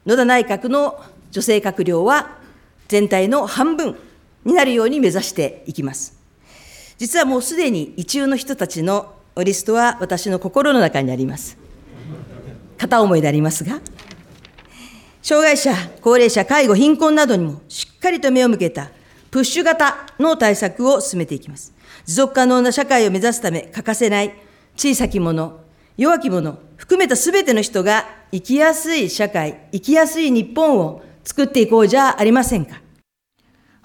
[0.07, 2.39] 野田内閣の女性閣僚は
[2.89, 3.97] 全体の半分
[4.45, 6.19] になるように目指していきます。
[6.99, 11.59] 実はもうすでに一中の人たちのリストは私の心の中にあります。
[12.79, 13.81] 片思いでありますが、
[15.29, 18.93] 障害者、高齢者、介護、貧困などにもしっかりと目を向けた
[19.33, 21.75] プッシュ型の対策を進めていきます。
[22.05, 24.33] 持続可能な社会を目指すため欠かせない
[24.77, 25.59] 小さき者、
[25.97, 32.81] 弱き者、含めたすべての人が生きやすい社会、生きやすい日本を作っていこうじゃありませんか。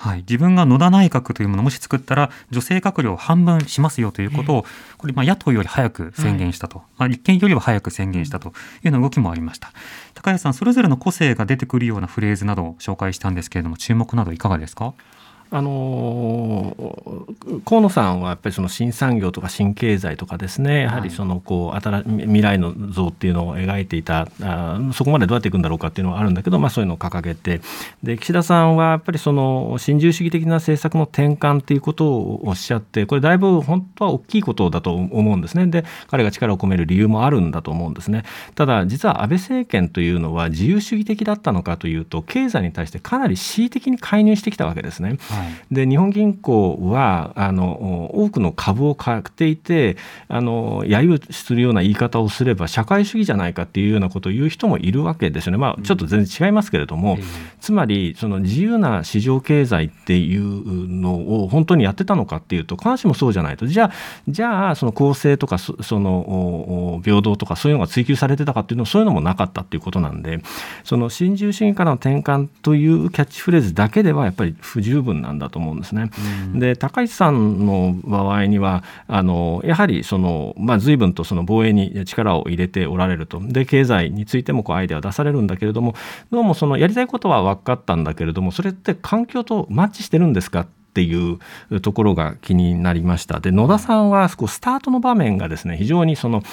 [0.02, 4.66] はい、自分が野田内閣というものをもし作ったら女性閣僚半分しますよということを、
[4.98, 9.72] これまあ野党より早く宣言したと、はい、まあ、立憲よりは早く宣言したというような動きもありました。
[10.16, 14.96] 高谷さんそれぞれの個性が出てくるようなフレーズなどを紹介したんですけれども注目などいかがですか？
[15.54, 16.96] あの
[17.66, 27.60] 河野さんはやっぱりその新産業とか新経済とかですねやはりそのこう新未来の像っていうのを描いていたあそこまでどうやっていくんだろうかっていうのはあるんだけど、まあ、そういうのを掲げて。
[28.02, 35.68] で岸田さんはやっぱりその新自由主義的な政策の転換っていうことをおっしゃってこれだいぶ本当は大きいことだと思うんですね。
[35.68, 38.24] で彼が力を込める理由もあるんだと思うんですね。
[38.56, 45.18] ただ実は安倍政権というのは自由主義的だったのかというと経済に対してかなり恣意的に介入してきたわけですね。
[45.30, 45.41] はい
[45.72, 57.20] で日本銀行はあの多くの株を買っていてあの揶揄するような言い方をすれば社会主義じゃないかっていうようなことを言う人もいるわけですよね、まあ、ちょっと全然違いますけれども、うん、
[57.60, 63.68] つまりその自由な市場経済っていうのを本当にやってたのかっていうと必ずしもそうじゃないと。
[63.68, 63.92] じゃあ
[64.28, 70.42] じゃあその公正とかその平等とかそういうのが追求されてたかっていうのそういうのもなかったっていうことなんで
[70.84, 76.10] その新自由主義からの転換というキャッチフレーズだけではやっぱり不十分なんだと思思うんですね。
[76.54, 85.96] で高市さんの場合にはあのやはりその、まあ、随分とその防衛に力を入れておられるとで経済についてもこうアイデアを出されるんだけれども
[86.32, 91.32] どうもそのやりたいことは分かったんだけれどもそれって環境とマッチしてるんですかってい
[91.72, 93.40] うところが気になりました。
[93.40, 96.44] で野田さんはスタートの場面がですね非常にその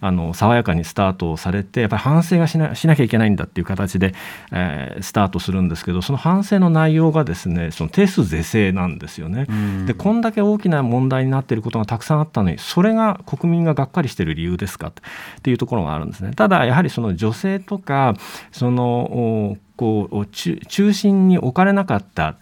[0.00, 4.14] あの爽やかにスタートをされてやっぱり反省がしなしなきゃいけないんだっていう形で、
[4.52, 9.48] えー、スタートするんですけどその反省の内容がですねその定数是正なんですよね。
[9.86, 14.92] でこんだけ大きな問題になっていることがたくさんあったのにそれが国民ががっかりしている理由ですかっ
[15.42, 16.30] ていうところがあるんですね。
[16.36, 18.14] ただやはりその女性とか
[18.52, 22.36] そのこう中心に置かれなかった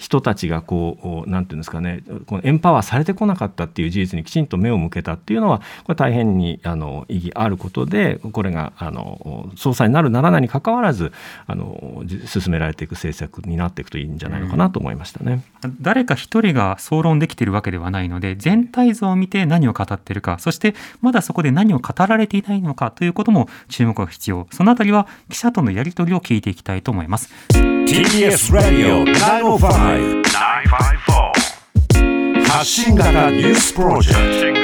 [0.00, 11.12] 人たちがこう何て言うんですかねこのエンパワーされてこなかったっていう事実にきちんと目を向けたっていうのはこれ大変にあの意義あることでこれがあの総裁になるならないにかかわらず
[11.46, 15.44] あの進められていく政策になっていくといいんじゃないのかなと思いましたね。
[15.62, 27.79] うん、誰か一人が総論できているわけではないので全体像を見て何を語っているかそしてまだそこで何を語られていないのかということも注目が必要そのあたりは記者とのやり取りを聞いていきたいと思います。
[27.86, 34.60] TBS Radio 905 954発信型ニュースプロジェク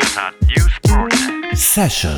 [1.51, 1.57] ト。
[1.57, 2.15] セッション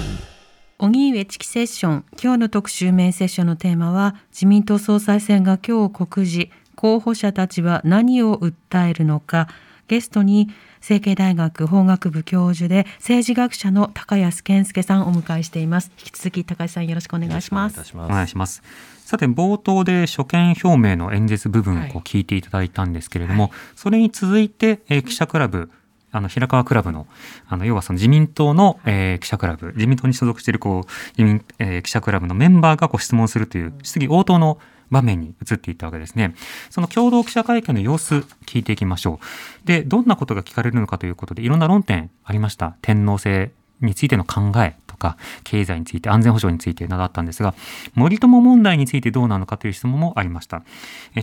[0.79, 2.05] 荻上チキセッション。
[2.23, 9.49] 今日の特集メインセッションのテーマは自民党総裁選が今日告示候補者たちは何を訴えるのか。
[9.89, 10.49] ゲストに
[10.81, 15.91] 成蹊大学法学部教授で政治学者の高安健介さんをお迎えしています。
[15.99, 17.81] 引き続き高橋さんよろしくお願いします。
[17.95, 18.63] お願いします
[19.09, 25.71] さて冒頭で所見表明の演説部分を聞いていただいたんですけれども、はい、それに続いて、えー、記者クラブ
[26.13, 27.07] あの平川クラブの
[27.49, 34.59] あの要はその自民党の、えー、記者クラブ自民党に所属しているこう自民、えー、記者クラブのメンバーがこう質問するという質疑応答の
[34.91, 36.35] 場面に移っていったわけですね。
[36.69, 39.21] その共同記者会見の様子聞いていきましょ
[39.65, 39.67] う。
[39.67, 42.77] で、どんなことが聞かれるのかということでいろんな論点ありました。
[42.83, 47.55] 天皇制についての考えとか、経済について、安全保障についてなどあったんですが、
[47.95, 50.63] 森友問題についてどうなのかという質問もありました。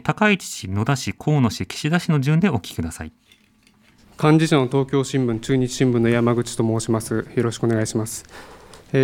[0.03, 3.11] 高市氏、野田氏、河野氏、岸田氏の順でお聞きください。
[4.21, 7.27] 幹事長の東京新聞、中日新聞の山口と申します。
[7.35, 8.23] よろしくお願いします。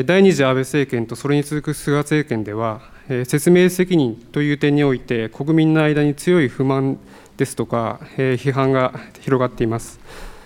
[0.05, 2.79] 第二次安倍政権とそれに続く菅政権では、
[3.25, 6.97] 説明責任という点において、国民の間に強い不満
[7.35, 9.99] ですとか、批判が広がっています。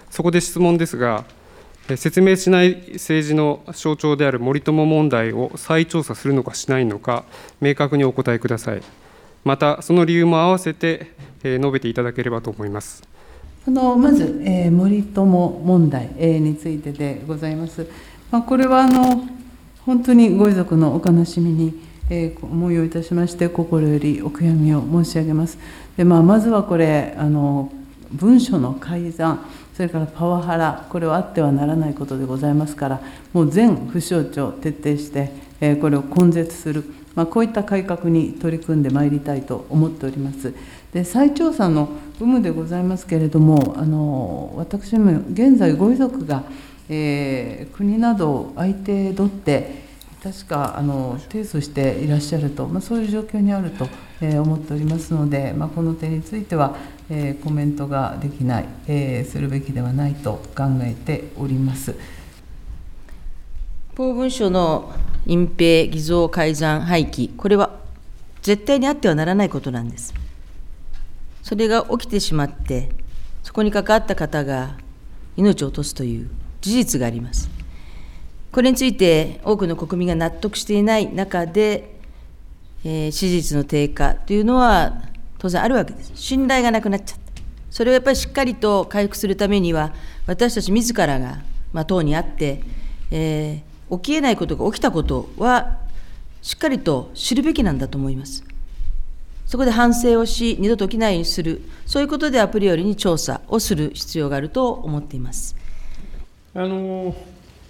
[0.10, 1.26] そこで質問ですが、
[1.96, 7.26] 説明しない政治の象徴である森友問題を再調査するのかしないのか、
[7.62, 8.82] 明確にお答えください。
[9.44, 11.12] また、その理由も合わせて
[11.44, 13.04] 述べていただければと思います。
[13.68, 17.88] あのまず、えー、森友問題、についてでございます。
[18.32, 19.28] まあ、これはあの
[19.86, 21.80] 本当にご遺族のお悲しみに、
[22.10, 25.60] えー、思いをいたしまして、心よりお悔やみを申し上げます。
[25.98, 27.72] でまあ、まずはこれあの、
[28.12, 29.46] 文書の改ざん、
[29.76, 33.02] それからパワハラ、これはあってはならないことでございますから、
[33.34, 40.54] もう全府省庁徹底して、え、これを根絶する、まあ、こういった改革に取り組んでまいりたいと思っております。
[40.94, 41.90] で再調査の
[42.22, 46.44] 有無でございますけれども、あの私も現在、ご遺族が、
[46.88, 49.85] えー、国などを相手取って、
[50.26, 53.88] 確かあの提訴していらっしゃると、まあ、そういう状況にあると、
[54.22, 56.76] えー、思っておりますので、まあ、この点については、
[57.12, 61.94] えー、コメントができない、えー、するべきではないと考えております。
[63.96, 64.96] 公文書の
[65.28, 67.78] 隠蔽、偽造、改ざん、廃棄、これは
[68.42, 70.12] 絶対にあってはならないことなんです。
[71.44, 72.90] それが起きてしまって、
[73.44, 74.76] そこに関わった方が
[75.38, 77.55] 命を落とすという事実があります。
[78.56, 81.94] これについて多くの国民が納得していない中で、
[82.86, 84.94] えー、支持率の低下というのは
[85.40, 86.14] 当然あるわけです。
[86.16, 87.44] 信頼がなくなっちゃった。
[87.70, 89.94] それをやっぱりしっかりと回復するためには、
[90.26, 91.40] 私たち自らが、
[91.74, 92.62] まあ、党にあって、
[93.12, 95.78] えー、起きえないことが起きたことは、
[96.42, 98.46] しっかりと知るべきなんだと思います。
[99.46, 105.58] そこで反省をし、二度と起きないようにする、そういうことでアプリよりに調査をする必要があると思っています。
[106.54, 107.14] あの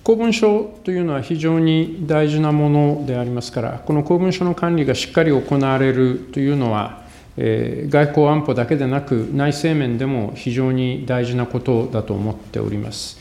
[0.05, 7.01] 公文書というのは非常に大事なものでありますから、この公文書の管理がしっかり行われるというのは、
[7.37, 13.17] えー、外交安保だけでなく、内政面でも非常に大事なことだと思っております。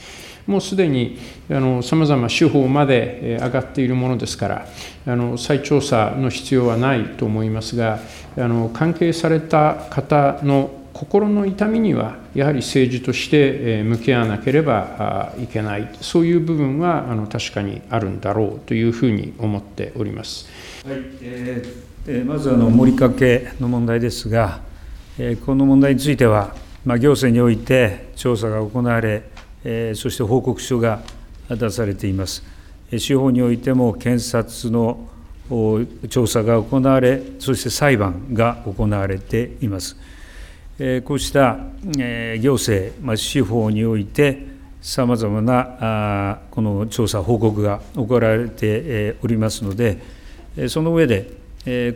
[0.46, 1.16] もうすでに
[1.48, 4.66] さまざま司法まで上がっているものですから、
[5.06, 7.98] あの再調査の必要はないと思いますが、
[8.36, 20.48] あの関係された方の心の痛みにはやはり政治として向き合わなければいけない、そういう部分はあの確かにあるんだろうというふうに思っております。
[20.86, 24.60] はいえー、まずあの盛りかけの問題ですが、
[25.18, 29.24] えこの問題については、まあ、行政において調査が行われ、
[29.64, 31.02] えそして報告書が
[31.50, 32.44] 出されています。
[32.96, 35.08] 司法においても検察の
[36.08, 39.96] 調査が行われ、そして裁判が行われています。
[41.04, 41.56] こうした
[42.40, 44.46] 行政、司法において、
[44.80, 49.98] さまざまなこの調査、報告が行われておりますので、
[50.68, 51.30] その上で、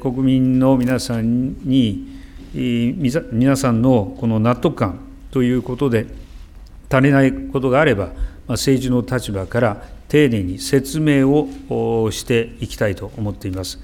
[0.00, 2.06] 国民の皆さんに、
[2.54, 5.00] 皆さんのこの納得感
[5.32, 6.06] ということで、
[6.88, 8.12] 足りないことがあれば、
[8.46, 13.80] 政治の立場から丁寧に説明をしていきたいと思っています。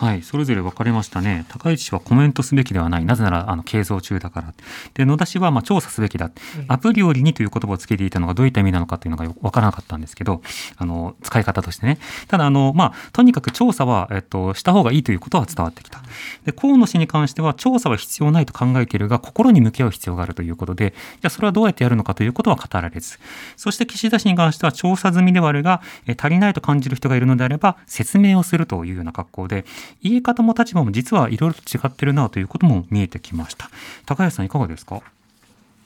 [0.00, 1.44] はい、それぞれ分かれましたね。
[1.50, 3.04] 高市氏はコメントすべきではない。
[3.04, 4.54] なぜなら、あの、係争中だから。
[4.94, 6.30] で、野田氏は、まあ、調査すべきだ。
[6.68, 10.40] アプリよりにという言葉をつけていたのがどういった意味なのかというのが分からなかったんですけど、
[10.78, 11.98] あの、使い方としてね。
[12.28, 16.00] ただ、あの、まあ、とにかく調査は、えっと、した方がいいということは伝わってきた。
[16.46, 23.18] で、河野氏に関しては、調査は必要ないと考えているが、心に向き合う必要があるということで、じゃあ、それはどうやってやるのかということは語られず。
[23.58, 29.66] そして、岸田氏に関しては、調査済みではあるが、え足りないと感じる人がいるのであれば、説明をするというような格好で、
[30.02, 33.70] 言い方も立場も実はいろいろと違ってるなということも見えてきました。
[34.06, 35.02] 高橋さんいかがですか？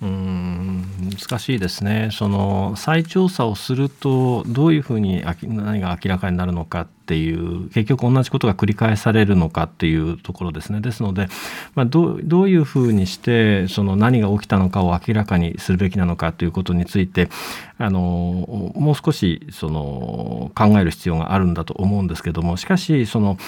[0.02, 0.84] うん
[1.16, 2.10] 難しいですね。
[2.12, 10.80] その再調査をするとどういうふうに何が明らかになるのかっていう結局同じことが繰り返されるのかっていうところですね。
[10.80, 11.28] ですので、
[11.74, 17.30] まあ、どどういうふうにしてその何が起きたのかを明らかにするべきなのかということについて
[17.78, 23.38] あのもう少しその考える必要があるんだと思うんですけどもしかしその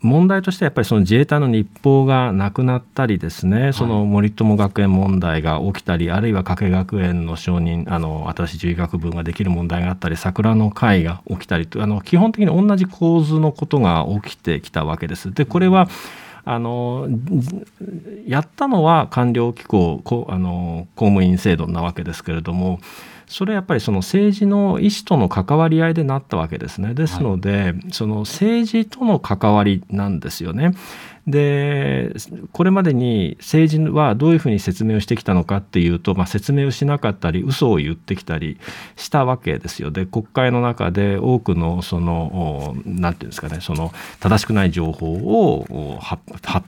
[0.00, 15.32] 問題としてはやっぱりその自衛隊の日報がなくなったりですね、その森友学園問題が起きたり、あるいは加計学園の承認、あの新しい獣医学部ができる問題があったり、桜の会が起きたりとあの、基本的に同じ構図のことが起きてきたわけです。
[15.32, 15.88] でこれは
[16.46, 17.08] あの
[18.26, 22.80] やったのは官僚機構あの公務員制度なわけですけれども
[23.26, 26.94] それはやっぱりその政治の意思との関わり合いでなったわけですね。
[26.94, 30.74] ですので、はい、その政治との関わりなんですよね。
[31.26, 32.14] で
[32.52, 38.58] これまでに政治はどういうふうに説明をしてきたのかっていうと、まあ、説明をしなかったり嘘を言ってきたり
[38.96, 39.90] したわけですよ。
[39.90, 46.22] で国会の中で多くのその何て言うんですかねその正しくない情報を発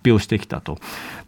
[0.07, 0.79] 表してきたと。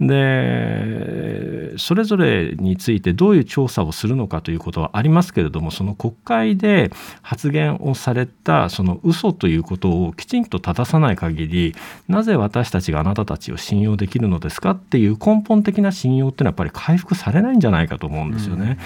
[0.01, 11.75] でそれぞれについてどういう調査をするのかということはありますけれどもその国会で発言をされたその嘘ということをきちんと正さない限り
[12.07, 18.79] なぜ私たちがあなた方たちを信用できるのですかっていう根本的な信用っていうのはやっぱり回復されないんじゃないかと思うんですよね。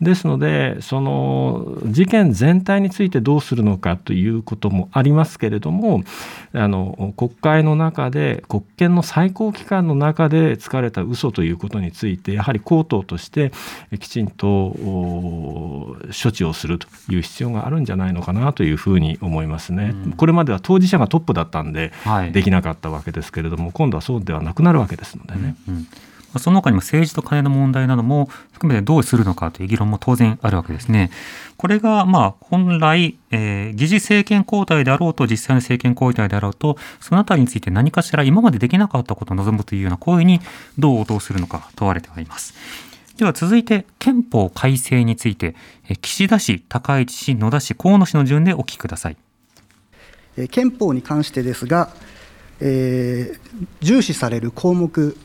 [0.00, 6.02] うん、ですのでその事件全体についてどうするのかということもありますけれども
[6.52, 13.52] あの国会の中で国権の最高機関の中でつかれた嘘ということについてやはり口頭として
[13.98, 19.92] きちんと処置をするという必要があるんじゃないのかなというふうに思いますね。
[20.04, 21.92] うん、これまでは当事者がトップだったんで
[22.32, 25.56] できなかったわけですけれども、今度はそうではなくなるわけですのでね。
[25.66, 25.86] うんうん
[26.38, 31.10] その他にも政治と金の問題なども含めてどうするのかという議論も当然あるわけですね。
[31.56, 40.40] これがまあ本来、えー、議事政権交代であろうと実際の政権交代であろうとそのあたりについて何かしら今までできなかったことを望むというような声に
[40.78, 42.54] どう応答するのか問われてはいます。
[43.18, 45.56] では続いて憲法改正について
[46.00, 49.16] 岸田氏、高市氏、野田氏、河野氏の順でお聞きください。
[50.48, 51.90] 憲法に関してですが、
[52.60, 53.38] えー、
[53.80, 55.16] 重視される項目、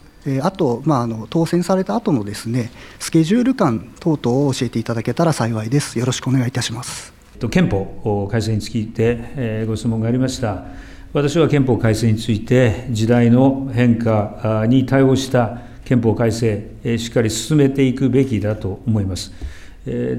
[0.41, 5.99] あと、まあ、あの当選された後のですねスケジュール感等々を教えていただけたら幸いです。
[5.99, 7.13] よろしくお願いいたします。
[7.51, 10.65] 憲法改正について、ご質問がありました。
[11.13, 19.31] 私は憲法改正について時代の変化に対応した憲法改正、しっかり進めていくべきだと思います。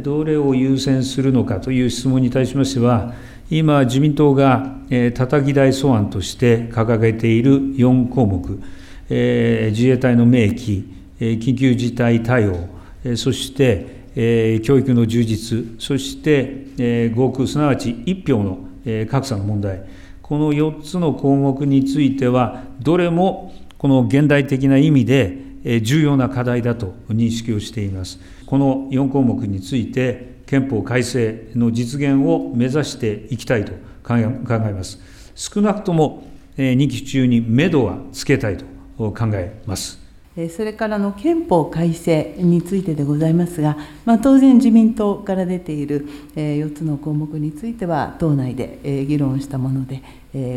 [0.02, 3.12] どれを優先するのかという質問に対しましては、
[3.48, 4.76] 今、自民党が
[5.14, 8.60] たたき台草案として掲げている4項目、
[9.08, 12.68] 自衛隊の明記、緊急事態対応、
[13.14, 18.66] そして教育の充実、そして合区、すなわち1票の
[19.06, 19.84] 格差の問題、
[20.22, 28.18] この4つの項目については、どれもこの現代的な意味で重要な課題だと認識をしています。
[28.44, 33.72] この4項目について憲法改正の実現を目指していきたいと
[34.02, 34.26] 考え
[34.72, 34.98] ます。
[35.34, 38.64] 少なくとも任期中に目処はつけたいと
[38.96, 40.04] 考えます。
[40.50, 50.02] それからの憲法改正についてでございますが、まあ、当然自民党から出ている4つの項目については党内で議論したもので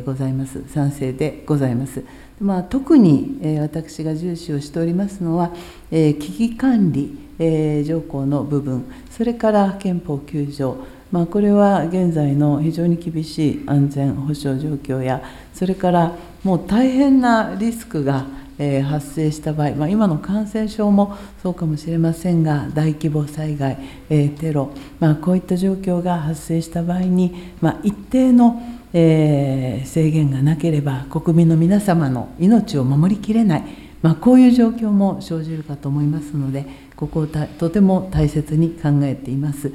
[0.06, 0.68] ございます。
[0.68, 2.04] 賛成でございます。
[2.42, 5.54] まあ、特に私が重視をしておりますのは
[5.92, 7.18] 危機管理
[7.86, 8.84] 条項の部分
[9.20, 10.78] それから憲法9条、
[11.12, 15.22] まあ、これは現在の非常に厳しい安全保障状況や、
[15.54, 18.26] それからもう大変なリスクが
[18.58, 23.78] え発生した場合、まあ、今の感染症もそうかもしれませんが、大規模災害、
[24.10, 28.62] えテロ、まあ、こういった状況が発生した場合に、まあ、一定の
[28.94, 33.64] え制限がなければ、国民の皆様の命を守りきれない、
[34.02, 36.66] ま、こういう状況も生じるかと思いますので、
[37.00, 39.72] ここをとても大切に考えています。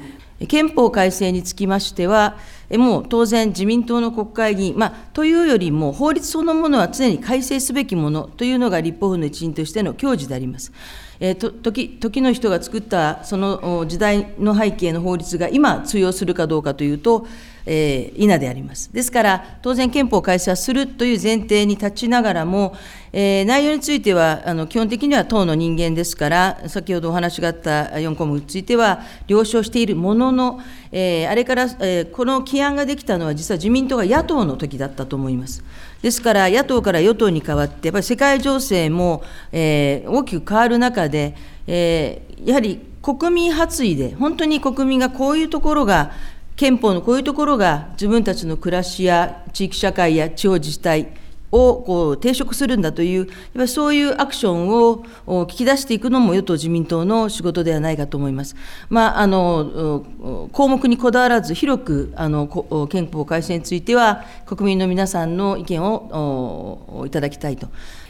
[0.47, 2.37] 憲法改正につきましては、
[2.69, 10.71] もう当然、自民党の国会議員、まあ、というよりも、法律そのものは常に改正すべきものというのが立法府の一員としての矜持であります。
[11.19, 17.25] えー、と時時の人が作ったその時代の背景の法律が今通用するかどうかというと、
[17.65, 18.93] えー、稲であります。
[18.93, 22.75] ですから、当然憲法改正はするという前提に立ちながらも、
[23.11, 30.59] えー、内容についてはあの基本的には党の人間ですから、先ほどお話があった4項目については、了承しているものの、
[30.91, 35.63] えー、あれから、えー、この起案ができたのは、実は自民党が野党の時だったと思います。
[36.01, 41.35] ですから、野党から与党に変わって、やっぱり世界情勢も、えー、大きく変わる中で、
[41.67, 46.11] えー、やはり国民発意で、本当に国民がこういうところが、
[46.55, 51.07] 憲法のこういうところが自分たちの暮らしや地域社会や地方自治体
[51.51, 58.55] をこう抵触するんだという、やっぱそういうアクションを聞き出していくのも与党・自民党の仕事ではないかと思います。
[58.89, 60.03] まあ、あの
[60.51, 62.47] 項目にこだわらず、広くあの
[62.91, 67.67] 憲法改正については、国民の皆さんの意見をいただきたいと。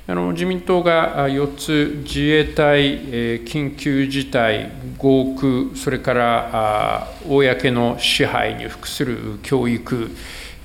[0.08, 3.00] あの自民党が4つ、自衛隊、
[3.40, 10.12] 緊急事態、合区、それから公の支配に服する教育、こ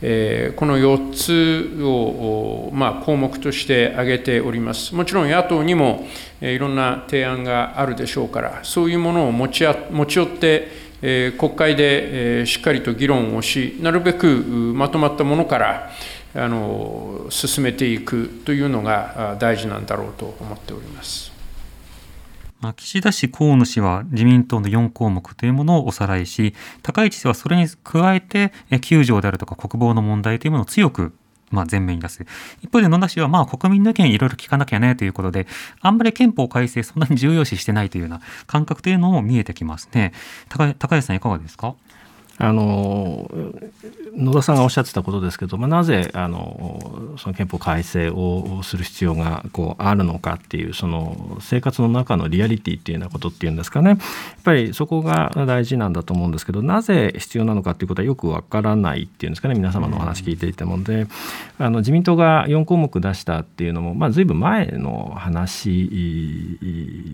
[0.03, 4.95] の4つを、まあ、項目として挙げております。
[4.95, 6.07] もちろん野党にも
[6.43, 10.91] いろんな提案があるでしょうから、そういうものを持ち持ち寄って、
[11.39, 15.91] 国会でしっかりと議論をし、なるべくまとまったものから、
[16.35, 21.33] あの進めていくというのが大事なんだろうと思っております。
[22.61, 31.15] まあ、岸田氏、河野氏は自民党の4項目というものをおさらいし、高市氏はそれに加えて、9条であるとか国防の問題というものを強く
[31.51, 32.25] まあ、前面に出す。
[32.63, 35.47] 一方で野田氏は、まあ、国民の意見いろいろ聞かなきゃねということで、
[35.81, 40.13] あんまり憲法改正そんなに重要視してないというような感覚というのも見えてきますね。
[40.49, 41.75] 高高橋さんいかがですか？
[42.41, 43.31] あの
[44.17, 53.91] 野田さんがおっしゃってたことですけど、まあ、なぜあのその憲法改正をする必要がこうあるのかっていうその生活の中のリアリティっていうようなことっていうんですかね。
[53.91, 53.99] やっ
[54.43, 59.55] ぱりそこが大事なんだと思うんですけどなぜ必要なのかっていうことはよくわからないっていうんですかね。
[59.55, 61.07] 皆様のお話聞いていてもんで
[61.59, 66.59] あの自民党が4項目出したっていうのも、まあ、随分前の話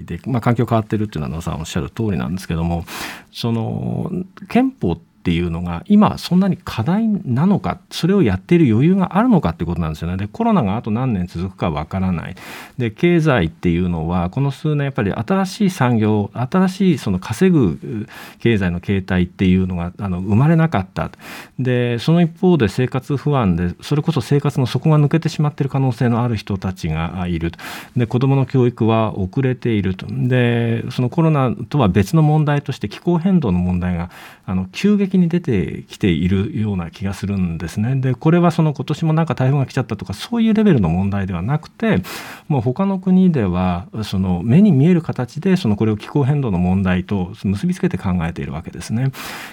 [0.06, 2.84] で、まあ、環境変わってるっていうのは野田さんおっしゃる通りなんですけども
[3.32, 4.12] その
[4.48, 10.16] 憲法ってっていうのが今そんなに課題なのかそれをやっている余裕があるのかってことなんですよね。
[10.16, 12.36] でコロナがあと何年続くかわからない。
[12.78, 18.06] で経済っていうのはこの数年やっぱり新しい産業新しいその稼ぐ
[18.38, 21.10] 経済の形態っていうのがあの生まれなかった。
[21.58, 27.50] でその一方で生活不安でそれこそ生活の底が抜けてしまっている可能性のある人たちがいる。
[27.96, 30.06] で子どもの教育は遅れていると。
[30.08, 34.10] でそのコロナとは別の問題として気候変動の問題が
[34.46, 37.96] あの急激に出てきているような気がするんですね。
[37.96, 42.02] でこれはその今年もなんか台風が来ちゃったとかそういうレベルの問題ではなくて
[42.48, 49.12] もう他の国ではその目に見える形でそのこれを気候変動の問題と結びつけて考えているわけですね。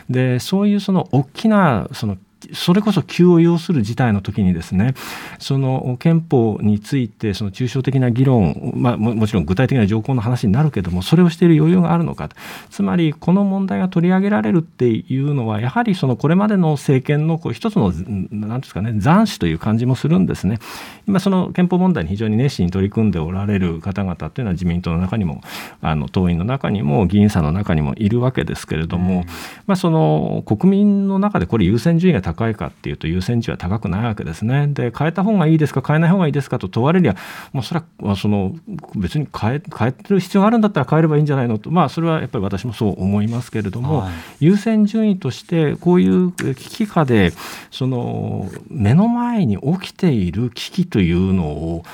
[0.10, 2.18] でそういうその大きなその
[2.54, 4.94] それこそ急を要する事態の時にですね
[5.40, 12.30] その憲法についてその抽象的な議論、まあ、もちろん具体的な条項の話になるけどもそれをしている余裕があるのか
[12.70, 17.94] つまりこの問題が取り上げられるっていうのはやはりそのこれまでの政権のこう一つの
[18.32, 20.60] 何ですかね斬首という感じもするんですね。
[21.08, 25.42] 今その憲法問題に非常に熱心に取り組んでおられる方々っていうのは自民党の中にも
[25.82, 29.26] あの党員の中にも議員さんの中にもいるわけですけれども、
[29.68, 34.68] まあ、その国民の中でこれ優先順位が高高いかっていうと優先値は高くないわけですね。
[34.68, 37.16] で変えた方がいいですか変えない方がいいですかと問われりゃ
[37.52, 38.56] もうそれはその
[38.96, 47.32] 別に変え変える必要があるんだったら変えればいいんじゃないのとまあそれはやっぱり私もそう思いますけれども、はい、優先順位としてこういう危機下で
[47.72, 51.86] その目の前に起きている危機というのを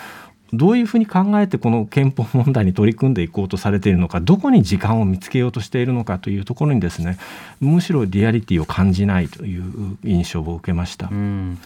[0.54, 7.18] どういうふうに考えてこの憲法問題に取り組んでいこうとされているのかどこに時間を見つけようとしているのかというところにですね
[7.60, 11.10] むしろリアリティを感じないという印象を受けました。
[11.12, 11.60] うん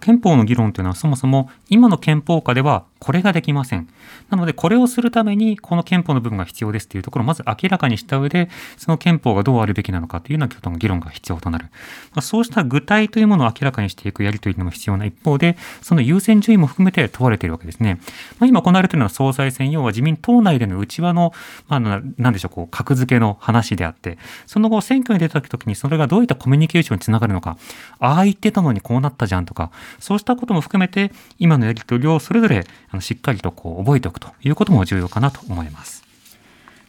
[0.00, 3.86] 憲法の議論というのはそもそも今の憲法下ではこれができません。
[4.30, 8.48] なので、これをするために、この憲法の部分が必要ですというところをまず明らかにした上で、
[8.78, 11.66] その憲法がどうあるべきなのかというような議論が必要となる。
[11.66, 18.00] まあ、そうした具体というものを明らかにしていくやり取りにも必要な一方で、その優先順位も含めて問われているわけですね。
[18.38, 21.34] まあ、今行われているのは総裁選、要は自民党内での内輪の、
[21.68, 27.58] まあ、なんでしょう、こう、格付けの話であって、その後、選挙に出た時にそれがどういったコミュニケーションにつながるのか、
[27.98, 32.64] ああ言ってたのにこうなったじゃんとか、そうしたことも含めて、今のやり取りをそれぞれ
[32.94, 36.04] あのしっかりとこう覚えておくということも重要かなと思います。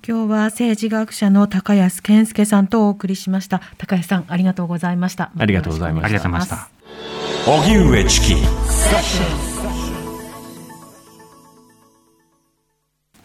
[0.08, 3.60] 今日は政治学者の高安健介さんとお送りしました。
[3.80, 5.32] 高安さん、ありがとうございました。
[5.36, 6.06] ありがとうございました。
[6.06, 6.70] ありがとうございました。
[7.51, 9.55] 荻上チキ。